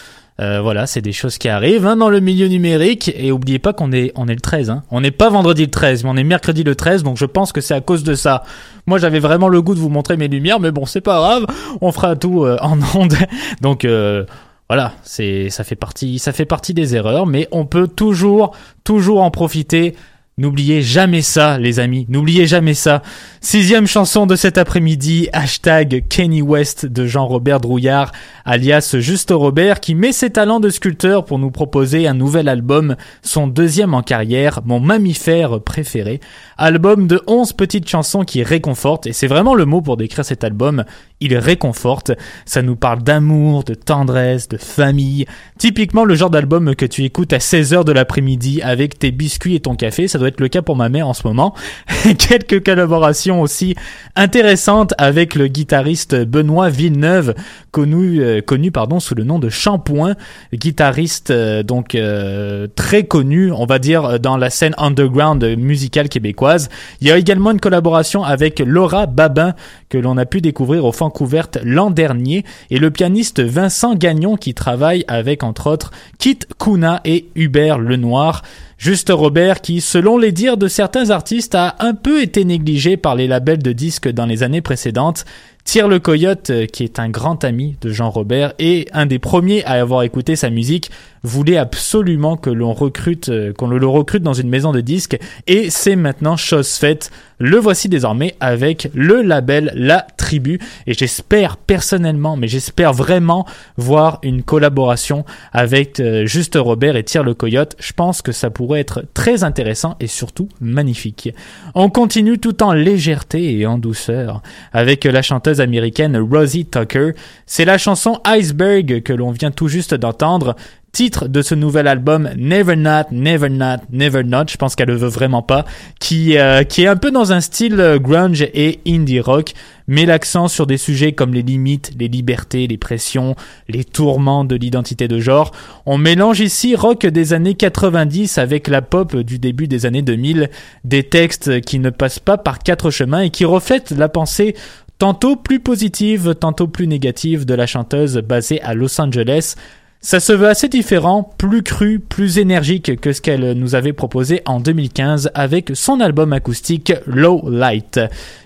Euh, 0.41 0.61
voilà, 0.61 0.85
c'est 0.85 1.01
des 1.01 1.13
choses 1.13 1.37
qui 1.37 1.47
arrivent 1.47 1.85
hein, 1.85 1.95
dans 1.95 2.09
le 2.09 2.19
milieu 2.19 2.47
numérique. 2.47 3.11
Et 3.15 3.31
oubliez 3.31 3.59
pas 3.59 3.73
qu'on 3.73 3.91
est, 3.91 4.11
on 4.15 4.27
est 4.27 4.33
le 4.33 4.41
13. 4.41 4.69
Hein. 4.69 4.83
On 4.91 5.01
n'est 5.01 5.11
pas 5.11 5.29
vendredi 5.29 5.63
le 5.63 5.71
13, 5.71 6.03
mais 6.03 6.09
on 6.09 6.17
est 6.17 6.23
mercredi 6.23 6.63
le 6.63 6.75
13. 6.75 7.03
Donc 7.03 7.17
je 7.17 7.25
pense 7.25 7.51
que 7.51 7.61
c'est 7.61 7.73
à 7.73 7.81
cause 7.81 8.03
de 8.03 8.15
ça. 8.15 8.43
Moi, 8.85 8.97
j'avais 8.97 9.19
vraiment 9.19 9.49
le 9.49 9.61
goût 9.61 9.75
de 9.75 9.79
vous 9.79 9.89
montrer 9.89 10.17
mes 10.17 10.27
lumières, 10.27 10.59
mais 10.59 10.71
bon, 10.71 10.85
c'est 10.85 11.01
pas 11.01 11.17
grave. 11.17 11.45
On 11.81 11.91
fera 11.91 12.15
tout 12.15 12.43
euh, 12.43 12.57
en 12.61 12.79
ondes. 12.95 13.15
Donc 13.61 13.85
euh, 13.85 14.25
voilà, 14.69 14.93
c'est, 15.03 15.49
ça 15.49 15.63
fait 15.63 15.75
partie, 15.75 16.19
ça 16.19 16.31
fait 16.31 16.45
partie 16.45 16.73
des 16.73 16.95
erreurs, 16.95 17.27
mais 17.27 17.47
on 17.51 17.65
peut 17.65 17.87
toujours, 17.87 18.55
toujours 18.83 19.21
en 19.21 19.31
profiter. 19.31 19.95
N'oubliez 20.37 20.81
jamais 20.81 21.21
ça, 21.21 21.57
les 21.57 21.79
amis. 21.79 22.05
N'oubliez 22.09 22.45
jamais 22.45 22.73
ça. 22.73 23.01
Sixième 23.39 23.87
chanson 23.87 24.25
de 24.25 24.35
cet 24.35 24.57
après-midi, 24.57 25.29
hashtag 25.31 26.03
Kenny 26.09 26.41
West 26.41 26.85
de 26.85 27.05
Jean-Robert 27.05 27.61
Drouillard, 27.61 28.11
alias 28.43 28.97
Juste 28.99 29.31
Robert, 29.31 29.79
qui 29.79 29.95
met 29.95 30.11
ses 30.11 30.31
talents 30.31 30.59
de 30.59 30.67
sculpteur 30.67 31.23
pour 31.23 31.39
nous 31.39 31.51
proposer 31.51 32.05
un 32.05 32.13
nouvel 32.13 32.49
album, 32.49 32.97
son 33.21 33.47
deuxième 33.47 33.93
en 33.93 34.01
carrière, 34.01 34.59
mon 34.65 34.81
mammifère 34.81 35.61
préféré. 35.61 36.19
Album 36.57 37.07
de 37.07 37.21
11 37.27 37.53
petites 37.53 37.87
chansons 37.87 38.25
qui 38.25 38.43
réconfortent, 38.43 39.07
et 39.07 39.13
c'est 39.13 39.27
vraiment 39.27 39.55
le 39.55 39.63
mot 39.63 39.81
pour 39.81 39.95
décrire 39.95 40.25
cet 40.25 40.43
album, 40.43 40.83
il 41.21 41.37
réconforte. 41.37 42.11
Ça 42.45 42.61
nous 42.61 42.75
parle 42.75 43.01
d'amour, 43.01 43.63
de 43.63 43.73
tendresse, 43.73 44.47
de 44.49 44.57
famille. 44.57 45.25
Typiquement 45.57 46.05
le 46.05 46.15
genre 46.15 46.29
d'album 46.29 46.75
que 46.75 46.85
tu 46.85 47.03
écoutes 47.03 47.33
à 47.33 47.37
16h 47.37 47.85
de 47.85 47.91
l'après-midi 47.91 48.61
avec 48.61 48.99
tes 48.99 49.11
biscuits 49.11 49.55
et 49.55 49.59
ton 49.59 49.75
café, 49.75 50.07
ça 50.07 50.19
doit 50.19 50.27
être 50.27 50.41
le 50.41 50.49
cas 50.49 50.61
pour 50.61 50.75
ma 50.75 50.89
mère 50.89 51.07
en 51.07 51.13
ce 51.13 51.25
moment. 51.25 51.55
Quelques 52.19 52.63
collaborations 52.63 53.41
aussi 53.41 53.75
intéressantes 54.15 54.93
avec 54.97 55.35
le 55.35 55.47
guitariste 55.47 56.15
Benoît 56.25 56.69
Villeneuve, 56.69 57.33
connu, 57.71 58.21
euh, 58.21 58.41
connu 58.41 58.71
pardon, 58.71 58.99
sous 58.99 59.15
le 59.15 59.23
nom 59.23 59.39
de 59.39 59.49
Shampoing, 59.49 60.15
guitariste 60.53 61.31
euh, 61.31 61.63
donc 61.63 61.95
euh, 61.95 62.67
très 62.75 63.03
connu, 63.03 63.51
on 63.51 63.65
va 63.65 63.79
dire, 63.79 64.19
dans 64.19 64.37
la 64.37 64.49
scène 64.49 64.73
underground 64.77 65.43
musicale 65.57 66.09
québécoise. 66.09 66.69
Il 67.01 67.07
y 67.07 67.11
a 67.11 67.17
également 67.17 67.51
une 67.51 67.59
collaboration 67.59 68.23
avec 68.23 68.59
Laura 68.59 69.05
Babin 69.05 69.53
que 69.95 69.99
l'on 70.01 70.17
a 70.17 70.25
pu 70.25 70.41
découvrir 70.41 70.83
au 70.83 70.91
Fancouverte 70.91 71.57
l'an 71.63 71.89
dernier 71.89 72.43
et 72.69 72.79
le 72.79 72.91
pianiste 72.91 73.39
Vincent 73.39 73.95
Gagnon 73.95 74.35
qui 74.35 74.53
travaille 74.53 75.05
avec 75.07 75.41
entre 75.41 75.71
autres 75.71 75.91
Kit 76.19 76.39
Kuna 76.59 76.99
et 77.05 77.29
Hubert 77.35 77.79
Lenoir. 77.79 78.41
Juste 78.77 79.09
Robert 79.09 79.61
qui, 79.61 79.79
selon 79.79 80.17
les 80.17 80.33
dires 80.33 80.57
de 80.57 80.67
certains 80.67 81.11
artistes, 81.11 81.55
a 81.55 81.77
un 81.79 81.93
peu 81.93 82.21
été 82.21 82.43
négligé 82.43 82.97
par 82.97 83.15
les 83.15 83.25
labels 83.25 83.63
de 83.63 83.71
disques 83.71 84.09
dans 84.09 84.25
les 84.25 84.43
années 84.43 84.59
précédentes. 84.59 85.23
Tire 85.65 85.87
le 85.87 85.97
Coyote, 85.97 86.51
euh, 86.51 86.67
qui 86.67 86.83
est 86.83 86.99
un 86.99 87.09
grand 87.09 87.43
ami 87.43 87.75
de 87.81 87.89
Jean 87.89 88.11
Robert 88.11 88.53
et 88.59 88.87
un 88.93 89.07
des 89.07 89.17
premiers 89.17 89.65
à 89.65 89.71
avoir 89.81 90.03
écouté 90.03 90.35
sa 90.35 90.51
musique, 90.51 90.91
voulait 91.23 91.57
absolument 91.57 92.37
que 92.37 92.51
l'on 92.51 92.73
recrute, 92.73 93.29
euh, 93.29 93.51
qu'on 93.51 93.67
le 93.67 93.85
recrute 93.87 94.21
dans 94.21 94.33
une 94.33 94.47
maison 94.47 94.71
de 94.71 94.81
disques 94.81 95.17
et 95.47 95.71
c'est 95.71 95.95
maintenant 95.95 96.37
chose 96.37 96.75
faite. 96.75 97.09
Le 97.39 97.57
voici 97.57 97.89
désormais 97.89 98.35
avec 98.39 98.89
le 98.93 99.21
label 99.21 99.71
La 99.75 100.07
Tribu 100.17 100.59
et 100.87 100.93
j'espère 100.93 101.57
personnellement, 101.57 102.37
mais 102.37 102.47
j'espère 102.47 102.93
vraiment 102.93 103.45
voir 103.75 104.19
une 104.21 104.43
collaboration 104.43 105.25
avec 105.51 105.99
euh, 105.99 106.25
Juste 106.27 106.57
Robert 106.57 106.95
et 106.95 107.03
Tire 107.03 107.23
le 107.23 107.33
Coyote. 107.33 107.75
Je 107.79 107.91
pense 107.91 108.21
que 108.21 108.31
ça 108.31 108.51
pourrait 108.51 108.79
être 108.79 109.03
très 109.13 109.43
intéressant 109.43 109.97
et 109.99 110.07
surtout 110.07 110.47
magnifique. 110.61 111.29
On 111.73 111.89
continue 111.89 112.37
tout 112.37 112.63
en 112.63 112.71
légèreté 112.71 113.57
et 113.57 113.65
en 113.65 113.79
douceur 113.79 114.43
avec 114.71 115.03
la 115.03 115.23
chanteuse 115.23 115.54
américaine 115.59 116.17
Rosie 116.17 116.65
Tucker. 116.65 117.11
C'est 117.45 117.65
la 117.65 117.77
chanson 117.77 118.19
Iceberg 118.25 119.01
que 119.03 119.13
l'on 119.13 119.31
vient 119.31 119.51
tout 119.51 119.67
juste 119.67 119.93
d'entendre 119.93 120.55
titre 120.95 121.27
de 121.27 121.41
ce 121.41 121.55
nouvel 121.55 121.89
album 121.89 122.29
Never 122.37 122.77
Not, 122.77 123.11
Never 123.11 123.49
Not, 123.49 123.83
Never 123.91 124.23
Not, 124.23 124.45
je 124.47 124.55
pense 124.55 124.75
qu'elle 124.75 124.87
le 124.87 124.95
veut 124.95 125.09
vraiment 125.09 125.41
pas, 125.41 125.65
qui, 125.99 126.37
euh, 126.37 126.63
qui 126.63 126.83
est 126.83 126.87
un 126.87 126.95
peu 126.95 127.11
dans 127.11 127.33
un 127.33 127.41
style 127.41 127.81
euh, 127.81 127.99
grunge 127.99 128.43
et 128.53 128.79
indie 128.87 129.19
rock, 129.19 129.51
met 129.89 130.05
l'accent 130.05 130.47
sur 130.47 130.65
des 130.65 130.77
sujets 130.77 131.11
comme 131.11 131.33
les 131.33 131.41
limites, 131.41 131.91
les 131.99 132.07
libertés, 132.07 132.65
les 132.67 132.77
pressions, 132.77 133.35
les 133.67 133.83
tourments 133.83 134.45
de 134.45 134.55
l'identité 134.55 135.09
de 135.09 135.19
genre. 135.19 135.51
On 135.85 135.97
mélange 135.97 136.39
ici 136.39 136.77
rock 136.77 137.05
des 137.05 137.33
années 137.33 137.55
90 137.55 138.37
avec 138.37 138.69
la 138.69 138.81
pop 138.81 139.17
du 139.17 139.37
début 139.37 139.67
des 139.67 139.85
années 139.85 140.01
2000, 140.01 140.49
des 140.85 141.03
textes 141.03 141.59
qui 141.59 141.79
ne 141.79 141.89
passent 141.89 142.19
pas 142.19 142.37
par 142.37 142.59
quatre 142.59 142.89
chemins 142.89 143.19
et 143.19 143.31
qui 143.31 143.43
reflètent 143.43 143.91
la 143.91 144.07
pensée 144.07 144.55
tantôt 144.97 145.35
plus 145.35 145.59
positive, 145.59 146.35
tantôt 146.35 146.67
plus 146.67 146.87
négative 146.87 147.45
de 147.45 147.53
la 147.53 147.67
chanteuse 147.67 148.17
basée 148.17 148.61
à 148.61 148.73
Los 148.73 148.99
Angeles. 148.99 149.55
Ça 150.01 150.19
se 150.19 150.33
veut 150.33 150.47
assez 150.47 150.69
différent, 150.69 151.33
plus 151.39 151.63
cru, 151.63 151.99
plus 151.99 152.37
énergique 152.37 153.01
que 153.01 153.11
ce 153.11 153.21
qu'elle 153.21 153.53
nous 153.53 153.73
avait 153.73 153.91
proposé 153.91 154.41
en 154.45 154.59
2015 154.59 155.31
avec 155.33 155.71
son 155.73 155.99
album 155.99 156.31
acoustique 156.31 156.93
Low 157.07 157.49
Light. 157.49 157.99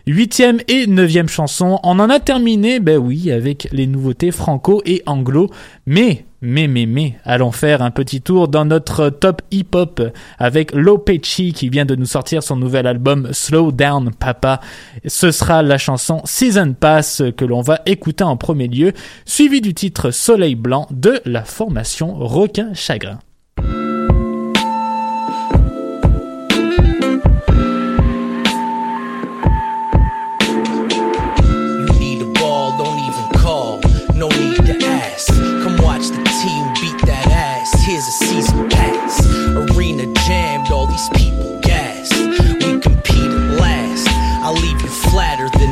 Huitième 0.07 0.59
et 0.69 0.87
neuvième 0.87 1.27
chanson, 1.27 1.79
on 1.83 1.99
en 1.99 2.09
a 2.09 2.21
terminé, 2.21 2.79
ben 2.79 2.97
oui, 2.97 3.29
avec 3.29 3.67
les 3.73 3.87
nouveautés 3.87 4.31
franco 4.31 4.81
et 4.85 5.03
anglo, 5.05 5.49
mais 5.85 6.23
mais, 6.41 6.67
mais, 6.67 6.85
mais, 6.85 7.15
allons 7.25 7.51
faire 7.51 7.81
un 7.81 7.91
petit 7.91 8.21
tour 8.21 8.47
dans 8.47 8.65
notre 8.65 9.09
top 9.09 9.41
hip-hop 9.51 10.01
avec 10.37 10.73
Lopechi 10.73 11.53
qui 11.53 11.69
vient 11.69 11.85
de 11.85 11.95
nous 11.95 12.05
sortir 12.05 12.43
son 12.43 12.55
nouvel 12.55 12.87
album 12.87 13.29
Slow 13.31 13.71
Down 13.71 14.11
Papa. 14.13 14.61
Ce 15.05 15.31
sera 15.31 15.61
la 15.63 15.77
chanson 15.77 16.21
Season 16.25 16.73
Pass 16.79 17.21
que 17.35 17.45
l'on 17.45 17.61
va 17.61 17.81
écouter 17.85 18.23
en 18.23 18.37
premier 18.37 18.67
lieu, 18.67 18.93
suivi 19.25 19.61
du 19.61 19.73
titre 19.73 20.11
Soleil 20.11 20.55
Blanc 20.55 20.87
de 20.91 21.21
la 21.25 21.43
formation 21.43 22.15
Requin 22.15 22.73
Chagrin. 22.73 23.19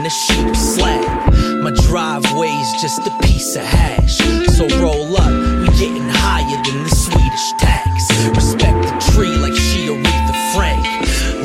to 0.07 0.11
shoot 0.11 0.55
slack. 0.55 1.33
My 1.61 1.71
driveway's 1.71 2.71
just 2.81 3.05
a 3.05 3.11
piece 3.23 3.57
of 3.57 3.63
hash. 3.63 4.17
So 4.55 4.65
roll 4.79 5.17
up, 5.17 5.33
we 5.61 5.67
getting 5.77 6.07
higher 6.07 6.59
than 6.63 6.83
the 6.83 6.95
Swedish 6.95 7.51
tax. 7.59 8.07
Respect 8.29 8.77
the 8.87 9.11
tree 9.11 9.35
like 9.35 9.53
she 9.53 9.87
Aretha 9.91 10.35
Frank. 10.55 10.83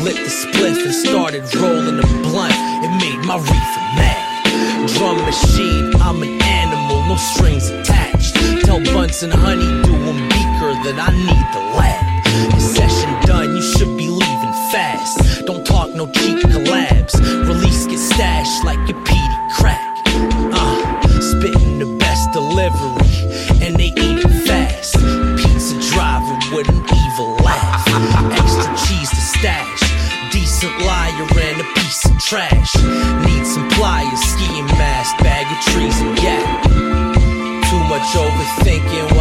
Lit 0.05 0.15
the 0.15 0.31
spliff 0.31 0.85
and 0.85 0.95
started 0.95 1.43
rolling 1.57 1.97
the 1.97 2.07
blunt. 2.23 2.55
It 2.85 2.93
made 3.03 3.27
my 3.27 3.37
reefer 3.37 3.85
mad. 3.99 4.87
Drum 4.95 5.17
machine, 5.27 5.95
I'm 6.01 6.23
an 6.23 6.41
animal, 6.43 7.03
no 7.09 7.17
strings 7.17 7.69
attached. 7.69 8.37
Tell 8.65 8.79
Bunsen 8.95 9.33
Honeydew 9.33 10.07
and 10.11 10.23
Beaker 10.31 10.73
that 10.87 10.99
I 11.03 11.11
need 11.11 11.47
the 11.51 11.63
lab. 11.79 12.53
The 12.55 12.61
session 12.61 13.11
done, 13.27 13.57
you 13.57 13.63
should 13.63 13.97
be 13.99 14.07
leaving 14.07 14.55
fast. 14.71 15.47
Don't 15.47 15.67
talk 15.67 15.93
no 15.97 16.07
cheap 16.13 16.39
collabs. 16.47 17.15
Release 17.49 17.72
stashed 18.23 18.63
like 18.65 18.79
your 18.89 19.01
PD 19.03 19.35
crack. 19.51 19.99
Uh, 20.55 21.21
spitting 21.21 21.79
the 21.81 21.91
best 21.99 22.31
delivery, 22.33 23.11
and 23.65 23.75
they 23.75 23.91
eat 24.05 24.19
it 24.23 24.35
fast. 24.47 24.95
Pizza 25.41 25.75
driver 25.91 26.39
with 26.55 26.69
an 26.69 26.83
evil 27.03 27.35
laugh. 27.43 27.83
Extra 28.39 28.71
cheese 28.85 29.11
to 29.11 29.23
stash. 29.35 29.83
Decent 30.31 30.77
liar 30.87 31.27
and 31.49 31.61
a 31.67 31.69
piece 31.75 32.05
of 32.05 32.17
trash. 32.21 32.71
Need 33.27 33.45
some 33.45 33.69
pliers, 33.71 34.23
skiing 34.33 34.67
mask, 34.79 35.19
bag 35.19 35.47
of 35.51 35.59
trees 35.73 35.99
and 36.01 36.15
gap. 36.17 36.63
Too 37.69 37.83
much 37.91 38.07
overthinking 38.15 39.17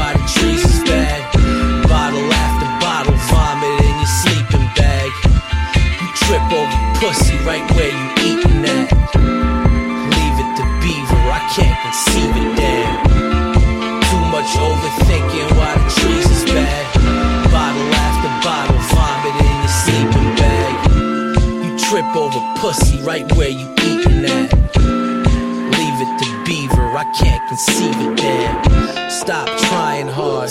right 23.03 23.29
where 23.33 23.49
you 23.49 23.67
eating 23.83 24.25
at. 24.25 24.51
Leave 24.77 25.97
it 26.01 26.19
to 26.19 26.43
Beaver, 26.45 26.97
I 26.97 27.05
can't 27.17 27.47
conceive 27.47 27.95
it, 27.97 28.17
damn. 28.17 29.09
Stop 29.09 29.47
trying 29.69 30.07
hard, 30.07 30.49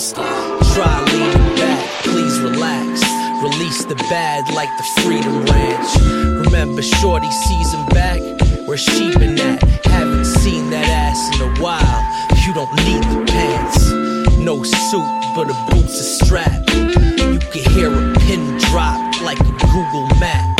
try 0.74 1.04
leaning 1.12 1.56
back, 1.56 1.88
please 2.04 2.38
relax. 2.40 3.02
Release 3.42 3.84
the 3.84 3.94
bad 4.10 4.52
like 4.54 4.68
the 4.76 4.82
Freedom 5.00 5.44
Ranch. 5.46 6.46
Remember 6.46 6.82
Shorty 6.82 7.30
season 7.30 7.86
back? 7.86 8.20
Where 8.66 8.76
she 8.76 9.16
been 9.16 9.38
at? 9.40 9.62
Haven't 9.86 10.26
seen 10.26 10.70
that 10.70 10.86
ass 10.88 11.34
in 11.34 11.48
a 11.48 11.60
while. 11.60 12.00
You 12.46 12.52
don't 12.52 12.74
need 12.84 13.02
the 13.04 13.24
pants. 13.32 13.90
No 14.38 14.62
suit, 14.62 15.34
but 15.34 15.48
a 15.48 15.54
boots 15.70 16.00
a 16.00 16.24
strap. 16.24 16.52
You 16.68 17.38
can 17.38 17.70
hear 17.72 17.88
a 17.88 18.14
pin 18.20 18.58
drop 18.58 19.20
like 19.22 19.40
a 19.40 19.52
Google 19.72 20.08
map. 20.18 20.56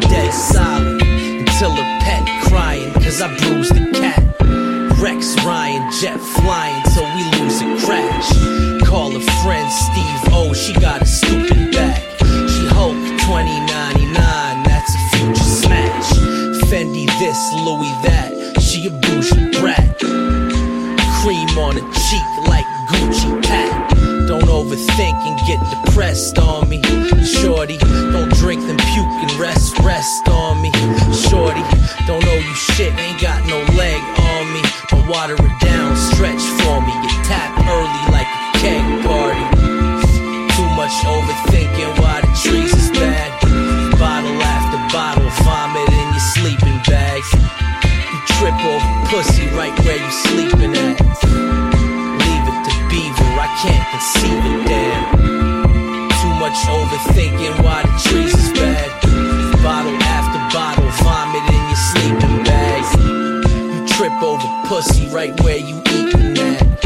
Dead 0.00 0.32
silent 0.32 1.03
until 1.64 1.82
her 1.82 2.00
pet 2.00 2.42
crying, 2.44 2.92
cause 2.94 3.22
I 3.22 3.34
bruised 3.38 3.74
the 3.74 3.90
cat. 3.98 4.22
Rex 5.00 5.34
Ryan, 5.44 5.90
jet 5.92 6.20
flying 6.20 6.82
till 6.92 7.08
we 7.16 7.24
lose 7.38 7.60
a 7.62 7.86
crash. 7.86 8.28
Call 8.86 9.16
a 9.16 9.20
friend 9.42 9.70
Steve 9.72 10.34
O, 10.34 10.52
she 10.52 10.74
got 10.74 11.00
a 11.00 11.06
stupid 11.06 11.72
back. 11.72 12.02
She 12.20 12.66
Hulk 12.68 12.96
2099, 13.24 14.62
that's 14.64 14.94
a 14.94 15.16
future 15.16 15.44
smash. 15.44 16.10
Fendi 16.68 17.06
this, 17.18 17.40
Louis 17.54 17.92
that, 18.04 18.60
she 18.60 18.86
a 18.86 18.90
bougie 18.90 19.58
brat. 19.58 19.98
Cream 21.22 21.48
on 21.56 21.76
her 21.76 21.92
cheek 22.08 22.48
like 22.48 22.66
Gucci 22.88 23.42
pat. 23.42 23.96
Don't 24.28 24.48
overthink 24.48 25.16
and 25.24 25.38
get 25.46 25.60
depressed 25.70 26.38
on 26.38 26.68
me. 26.68 26.82
Shorty, 27.24 27.78
don't 27.78 28.32
drink 28.34 28.60
then 28.66 28.76
puke 28.76 29.06
and 29.24 29.32
rest, 29.32 29.78
rest 29.78 30.28
on 30.28 30.60
me. 30.60 30.70
It, 54.36 54.66
damn. 54.66 56.08
Too 56.20 56.34
much 56.40 56.58
overthinking 56.66 57.62
why 57.62 57.82
the 57.82 58.08
trees 58.08 58.34
is 58.34 58.52
bad. 58.52 58.90
Bottle 59.62 59.94
after 60.02 60.40
bottle, 60.56 60.90
vomit 61.02 61.44
in 61.48 61.62
your 61.70 61.82
sleeping 61.90 62.44
bag. 62.44 62.84
You 63.72 63.86
trip 63.86 64.22
over 64.22 64.48
pussy 64.66 65.08
right 65.08 65.38
where 65.42 65.58
you 65.58 65.78
eating 65.90 66.38
at. 66.38 66.84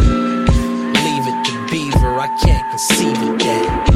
Leave 1.04 1.26
it 1.26 1.44
to 1.46 1.66
Beaver, 1.70 2.20
I 2.20 2.28
can't 2.42 2.70
conceive 2.70 3.16
it, 3.20 3.38
damn. 3.38 3.87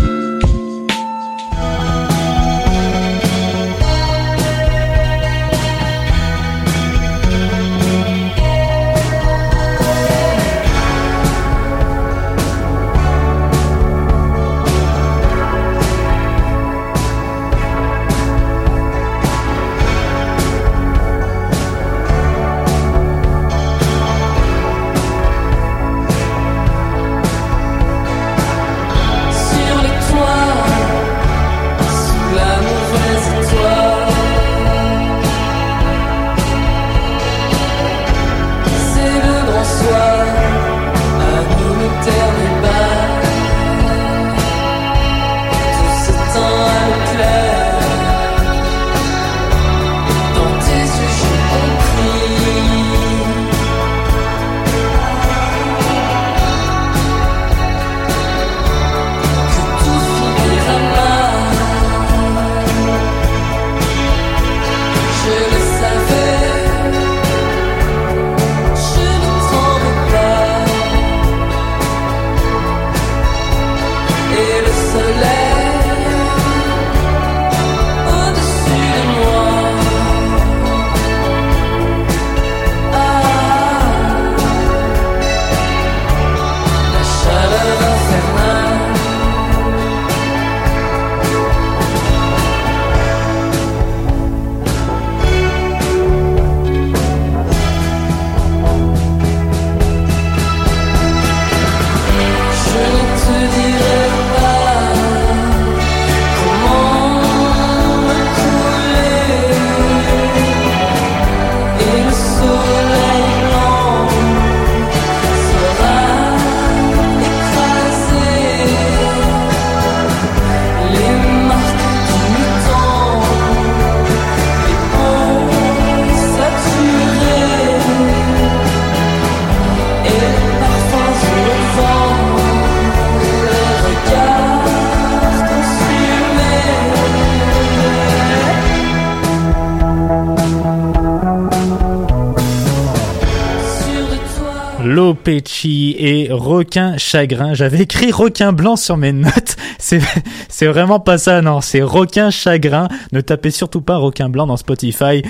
Lopeci 145.23 145.95
et 145.99 146.29
Requin 146.33 146.97
Chagrin. 146.99 147.55
J'avais 147.55 147.83
écrit 147.83 148.11
Requin 148.11 148.53
Blanc 148.53 148.75
sur 148.75 148.97
mes 148.97 149.13
notes. 149.13 149.57
C'est 149.79 150.67
vraiment 150.67 150.99
pas 150.99 151.17
ça, 151.17 151.41
non. 151.43 151.61
C'est 151.61 151.83
Requin 151.83 152.31
Chagrin. 152.31 152.89
Ne 153.13 153.21
tapez 153.21 153.53
surtout 153.53 153.83
pas 153.83 153.99
Requin 153.99 154.29
Blanc 154.29 154.49
dans 154.49 154.57
Spotify. 154.57 155.23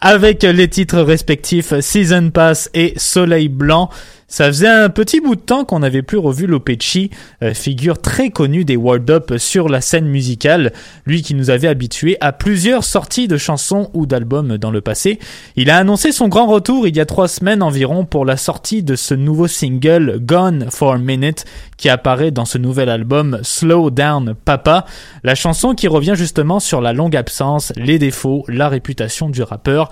Avec 0.00 0.44
les 0.44 0.68
titres 0.68 1.00
respectifs 1.00 1.78
Season 1.80 2.30
Pass 2.30 2.70
et 2.72 2.94
Soleil 2.96 3.48
Blanc. 3.48 3.90
Ça 4.32 4.46
faisait 4.46 4.66
un 4.66 4.88
petit 4.88 5.20
bout 5.20 5.36
de 5.36 5.42
temps 5.42 5.66
qu'on 5.66 5.80
n'avait 5.80 6.00
plus 6.00 6.16
revu 6.16 6.46
Lopeci, 6.46 7.10
euh, 7.42 7.52
figure 7.52 7.98
très 8.00 8.30
connue 8.30 8.64
des 8.64 8.76
World 8.76 9.10
Up 9.10 9.34
sur 9.36 9.68
la 9.68 9.82
scène 9.82 10.06
musicale, 10.06 10.72
lui 11.04 11.20
qui 11.20 11.34
nous 11.34 11.50
avait 11.50 11.68
habitués 11.68 12.16
à 12.22 12.32
plusieurs 12.32 12.82
sorties 12.82 13.28
de 13.28 13.36
chansons 13.36 13.90
ou 13.92 14.06
d'albums 14.06 14.56
dans 14.56 14.70
le 14.70 14.80
passé. 14.80 15.18
Il 15.56 15.68
a 15.68 15.76
annoncé 15.76 16.12
son 16.12 16.28
grand 16.28 16.46
retour 16.46 16.88
il 16.88 16.96
y 16.96 17.00
a 17.00 17.04
trois 17.04 17.28
semaines 17.28 17.62
environ 17.62 18.06
pour 18.06 18.24
la 18.24 18.38
sortie 18.38 18.82
de 18.82 18.96
ce 18.96 19.12
nouveau 19.12 19.48
single 19.48 20.18
Gone 20.18 20.68
for 20.70 20.94
a 20.94 20.98
Minute 20.98 21.44
qui 21.76 21.90
apparaît 21.90 22.30
dans 22.30 22.46
ce 22.46 22.56
nouvel 22.56 22.88
album 22.88 23.38
Slow 23.42 23.90
Down 23.90 24.34
Papa, 24.46 24.86
la 25.24 25.34
chanson 25.34 25.74
qui 25.74 25.88
revient 25.88 26.14
justement 26.16 26.58
sur 26.58 26.80
la 26.80 26.94
longue 26.94 27.16
absence, 27.16 27.74
les 27.76 27.98
défauts, 27.98 28.46
la 28.48 28.70
réputation 28.70 29.28
du 29.28 29.42
rappeur. 29.42 29.90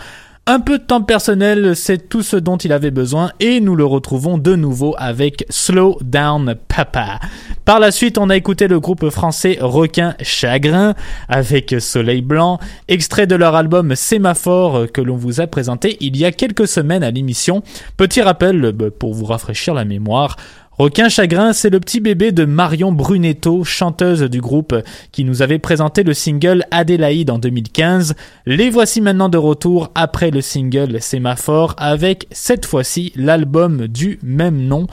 Un 0.52 0.58
peu 0.58 0.78
de 0.78 0.82
temps 0.82 1.00
personnel, 1.00 1.76
c'est 1.76 2.08
tout 2.08 2.24
ce 2.24 2.36
dont 2.36 2.56
il 2.56 2.72
avait 2.72 2.90
besoin 2.90 3.30
et 3.38 3.60
nous 3.60 3.76
le 3.76 3.84
retrouvons 3.84 4.36
de 4.36 4.56
nouveau 4.56 4.96
avec 4.98 5.46
Slow 5.48 5.96
Down 6.02 6.56
Papa. 6.66 7.20
Par 7.64 7.78
la 7.78 7.92
suite, 7.92 8.18
on 8.18 8.30
a 8.30 8.36
écouté 8.36 8.66
le 8.66 8.80
groupe 8.80 9.10
français 9.10 9.58
Requin 9.60 10.16
Chagrin 10.20 10.94
avec 11.28 11.76
Soleil 11.78 12.20
Blanc, 12.20 12.58
extrait 12.88 13.28
de 13.28 13.36
leur 13.36 13.54
album 13.54 13.94
Sémaphore 13.94 14.90
que 14.92 15.00
l'on 15.00 15.14
vous 15.14 15.40
a 15.40 15.46
présenté 15.46 15.96
il 16.00 16.16
y 16.16 16.24
a 16.24 16.32
quelques 16.32 16.66
semaines 16.66 17.04
à 17.04 17.12
l'émission. 17.12 17.62
Petit 17.96 18.20
rappel 18.20 18.72
bah, 18.72 18.86
pour 18.90 19.14
vous 19.14 19.26
rafraîchir 19.26 19.72
la 19.72 19.84
mémoire. 19.84 20.34
Requin 20.80 21.10
Chagrin, 21.10 21.52
c'est 21.52 21.68
le 21.68 21.78
petit 21.78 22.00
bébé 22.00 22.32
de 22.32 22.46
Marion 22.46 22.90
Brunetto, 22.90 23.64
chanteuse 23.64 24.22
du 24.22 24.40
groupe, 24.40 24.74
qui 25.12 25.24
nous 25.24 25.42
avait 25.42 25.58
présenté 25.58 26.02
le 26.04 26.14
single 26.14 26.64
Adélaïde 26.70 27.30
en 27.30 27.38
2015. 27.38 28.14
Les 28.46 28.70
voici 28.70 29.02
maintenant 29.02 29.28
de 29.28 29.36
retour 29.36 29.90
après 29.94 30.30
le 30.30 30.40
single 30.40 31.02
Sémaphore 31.02 31.74
avec 31.76 32.28
cette 32.30 32.64
fois-ci 32.64 33.12
l'album 33.14 33.88
du 33.88 34.20
même 34.22 34.56
nom. 34.56 34.86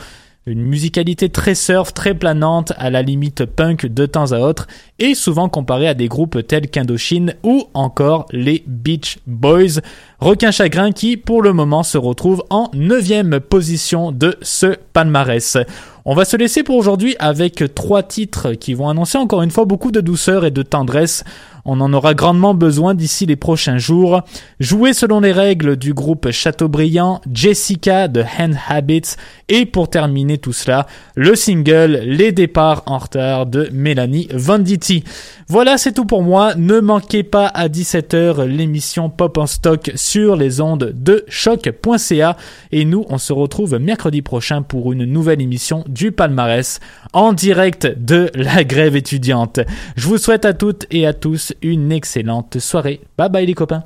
Une 0.48 0.62
musicalité 0.64 1.28
très 1.28 1.56
surf, 1.56 1.94
très 1.94 2.14
planante, 2.14 2.72
à 2.78 2.90
la 2.90 3.02
limite 3.02 3.44
punk 3.44 3.86
de 3.86 4.06
temps 4.06 4.32
à 4.32 4.40
autre, 4.40 4.68
et 4.98 5.14
souvent 5.14 5.50
comparée 5.50 5.90
à 5.90 5.94
des 5.94 6.08
groupes 6.08 6.48
tels 6.48 6.70
qu'Indochine 6.70 7.36
ou 7.44 7.66
encore 7.74 8.28
les 8.32 8.64
Beach 8.66 9.18
Boys. 9.28 9.82
Requin 10.22 10.52
Chagrin 10.52 10.94
qui, 10.94 11.18
pour 11.18 11.42
le 11.42 11.52
moment, 11.52 11.84
se 11.84 11.98
retrouve 11.98 12.46
en 12.50 12.72
neuvième 12.74 13.42
position 13.42 14.14
de 14.14 14.38
ce 14.42 14.78
palmarès. 14.94 15.58
On 16.06 16.16
va 16.16 16.24
se 16.24 16.38
laisser 16.38 16.64
pour 16.64 16.78
aujourd'hui 16.78 17.18
avec 17.20 17.62
trois 17.76 18.02
titres 18.02 18.54
qui 18.54 18.74
vont 18.74 18.88
annoncer 18.88 19.18
encore 19.18 19.42
une 19.42 19.52
fois 19.52 19.66
beaucoup 19.66 19.92
de 19.92 20.00
douceur 20.00 20.46
et 20.46 20.52
de 20.52 20.62
tendresse. 20.62 21.26
On 21.70 21.82
en 21.82 21.92
aura 21.92 22.14
grandement 22.14 22.54
besoin 22.54 22.96
d'ici 22.96 23.26
les 23.26 23.36
prochains 23.36 23.78
jours. 23.78 24.22
Jouer 24.62 24.94
selon 24.94 25.20
les 25.20 25.34
règles 25.34 25.76
du 25.76 25.94
groupe 25.94 26.32
Chateaubriand, 26.32 27.20
Jessica 27.32 28.08
de 28.08 28.24
Hand 28.40 28.56
Habits 28.70 29.18
et 29.50 29.66
pour 29.66 29.90
terminer 29.90 30.38
tout 30.38 30.54
cela, 30.54 30.88
le 31.16 31.36
single 31.36 32.00
Les 32.06 32.32
départs 32.32 32.84
en 32.86 32.98
retard 32.98 33.46
de 33.48 33.70
Mélanie 33.74 34.30
Venditti. 34.34 35.04
Voilà, 35.50 35.78
c'est 35.78 35.92
tout 35.92 36.06
pour 36.06 36.24
moi. 36.24 36.56
Ne 36.56 36.80
manquez 36.80 37.24
pas 37.24 37.48
à 37.48 37.68
17h 37.68 38.46
l'émission 38.46 39.10
Pop 39.10 39.38
en 39.38 39.46
stock 39.46 39.92
sur 39.96 40.38
les 40.38 40.62
ondes 40.62 40.94
de 40.96 41.26
choc.ca 41.28 42.38
et 42.72 42.86
nous, 42.86 43.06
on 43.10 43.18
se 43.18 43.34
retrouve 43.34 43.78
mercredi 43.78 44.22
prochain 44.22 44.62
pour 44.62 44.94
une 44.94 45.04
nouvelle 45.04 45.42
émission 45.42 45.84
du 45.88 46.14
palmarès 46.14 46.80
en 47.12 47.34
direct 47.34 47.88
de 47.88 48.32
la 48.36 48.64
grève 48.64 48.96
étudiante. 48.96 49.60
Je 49.98 50.08
vous 50.08 50.18
souhaite 50.18 50.46
à 50.46 50.54
toutes 50.54 50.86
et 50.92 51.06
à 51.06 51.14
tous 51.14 51.54
une 51.62 51.92
excellente 51.92 52.60
soirée. 52.60 53.02
Bye 53.18 53.30
bye 53.30 53.46
les 53.46 53.54
copains. 53.54 53.84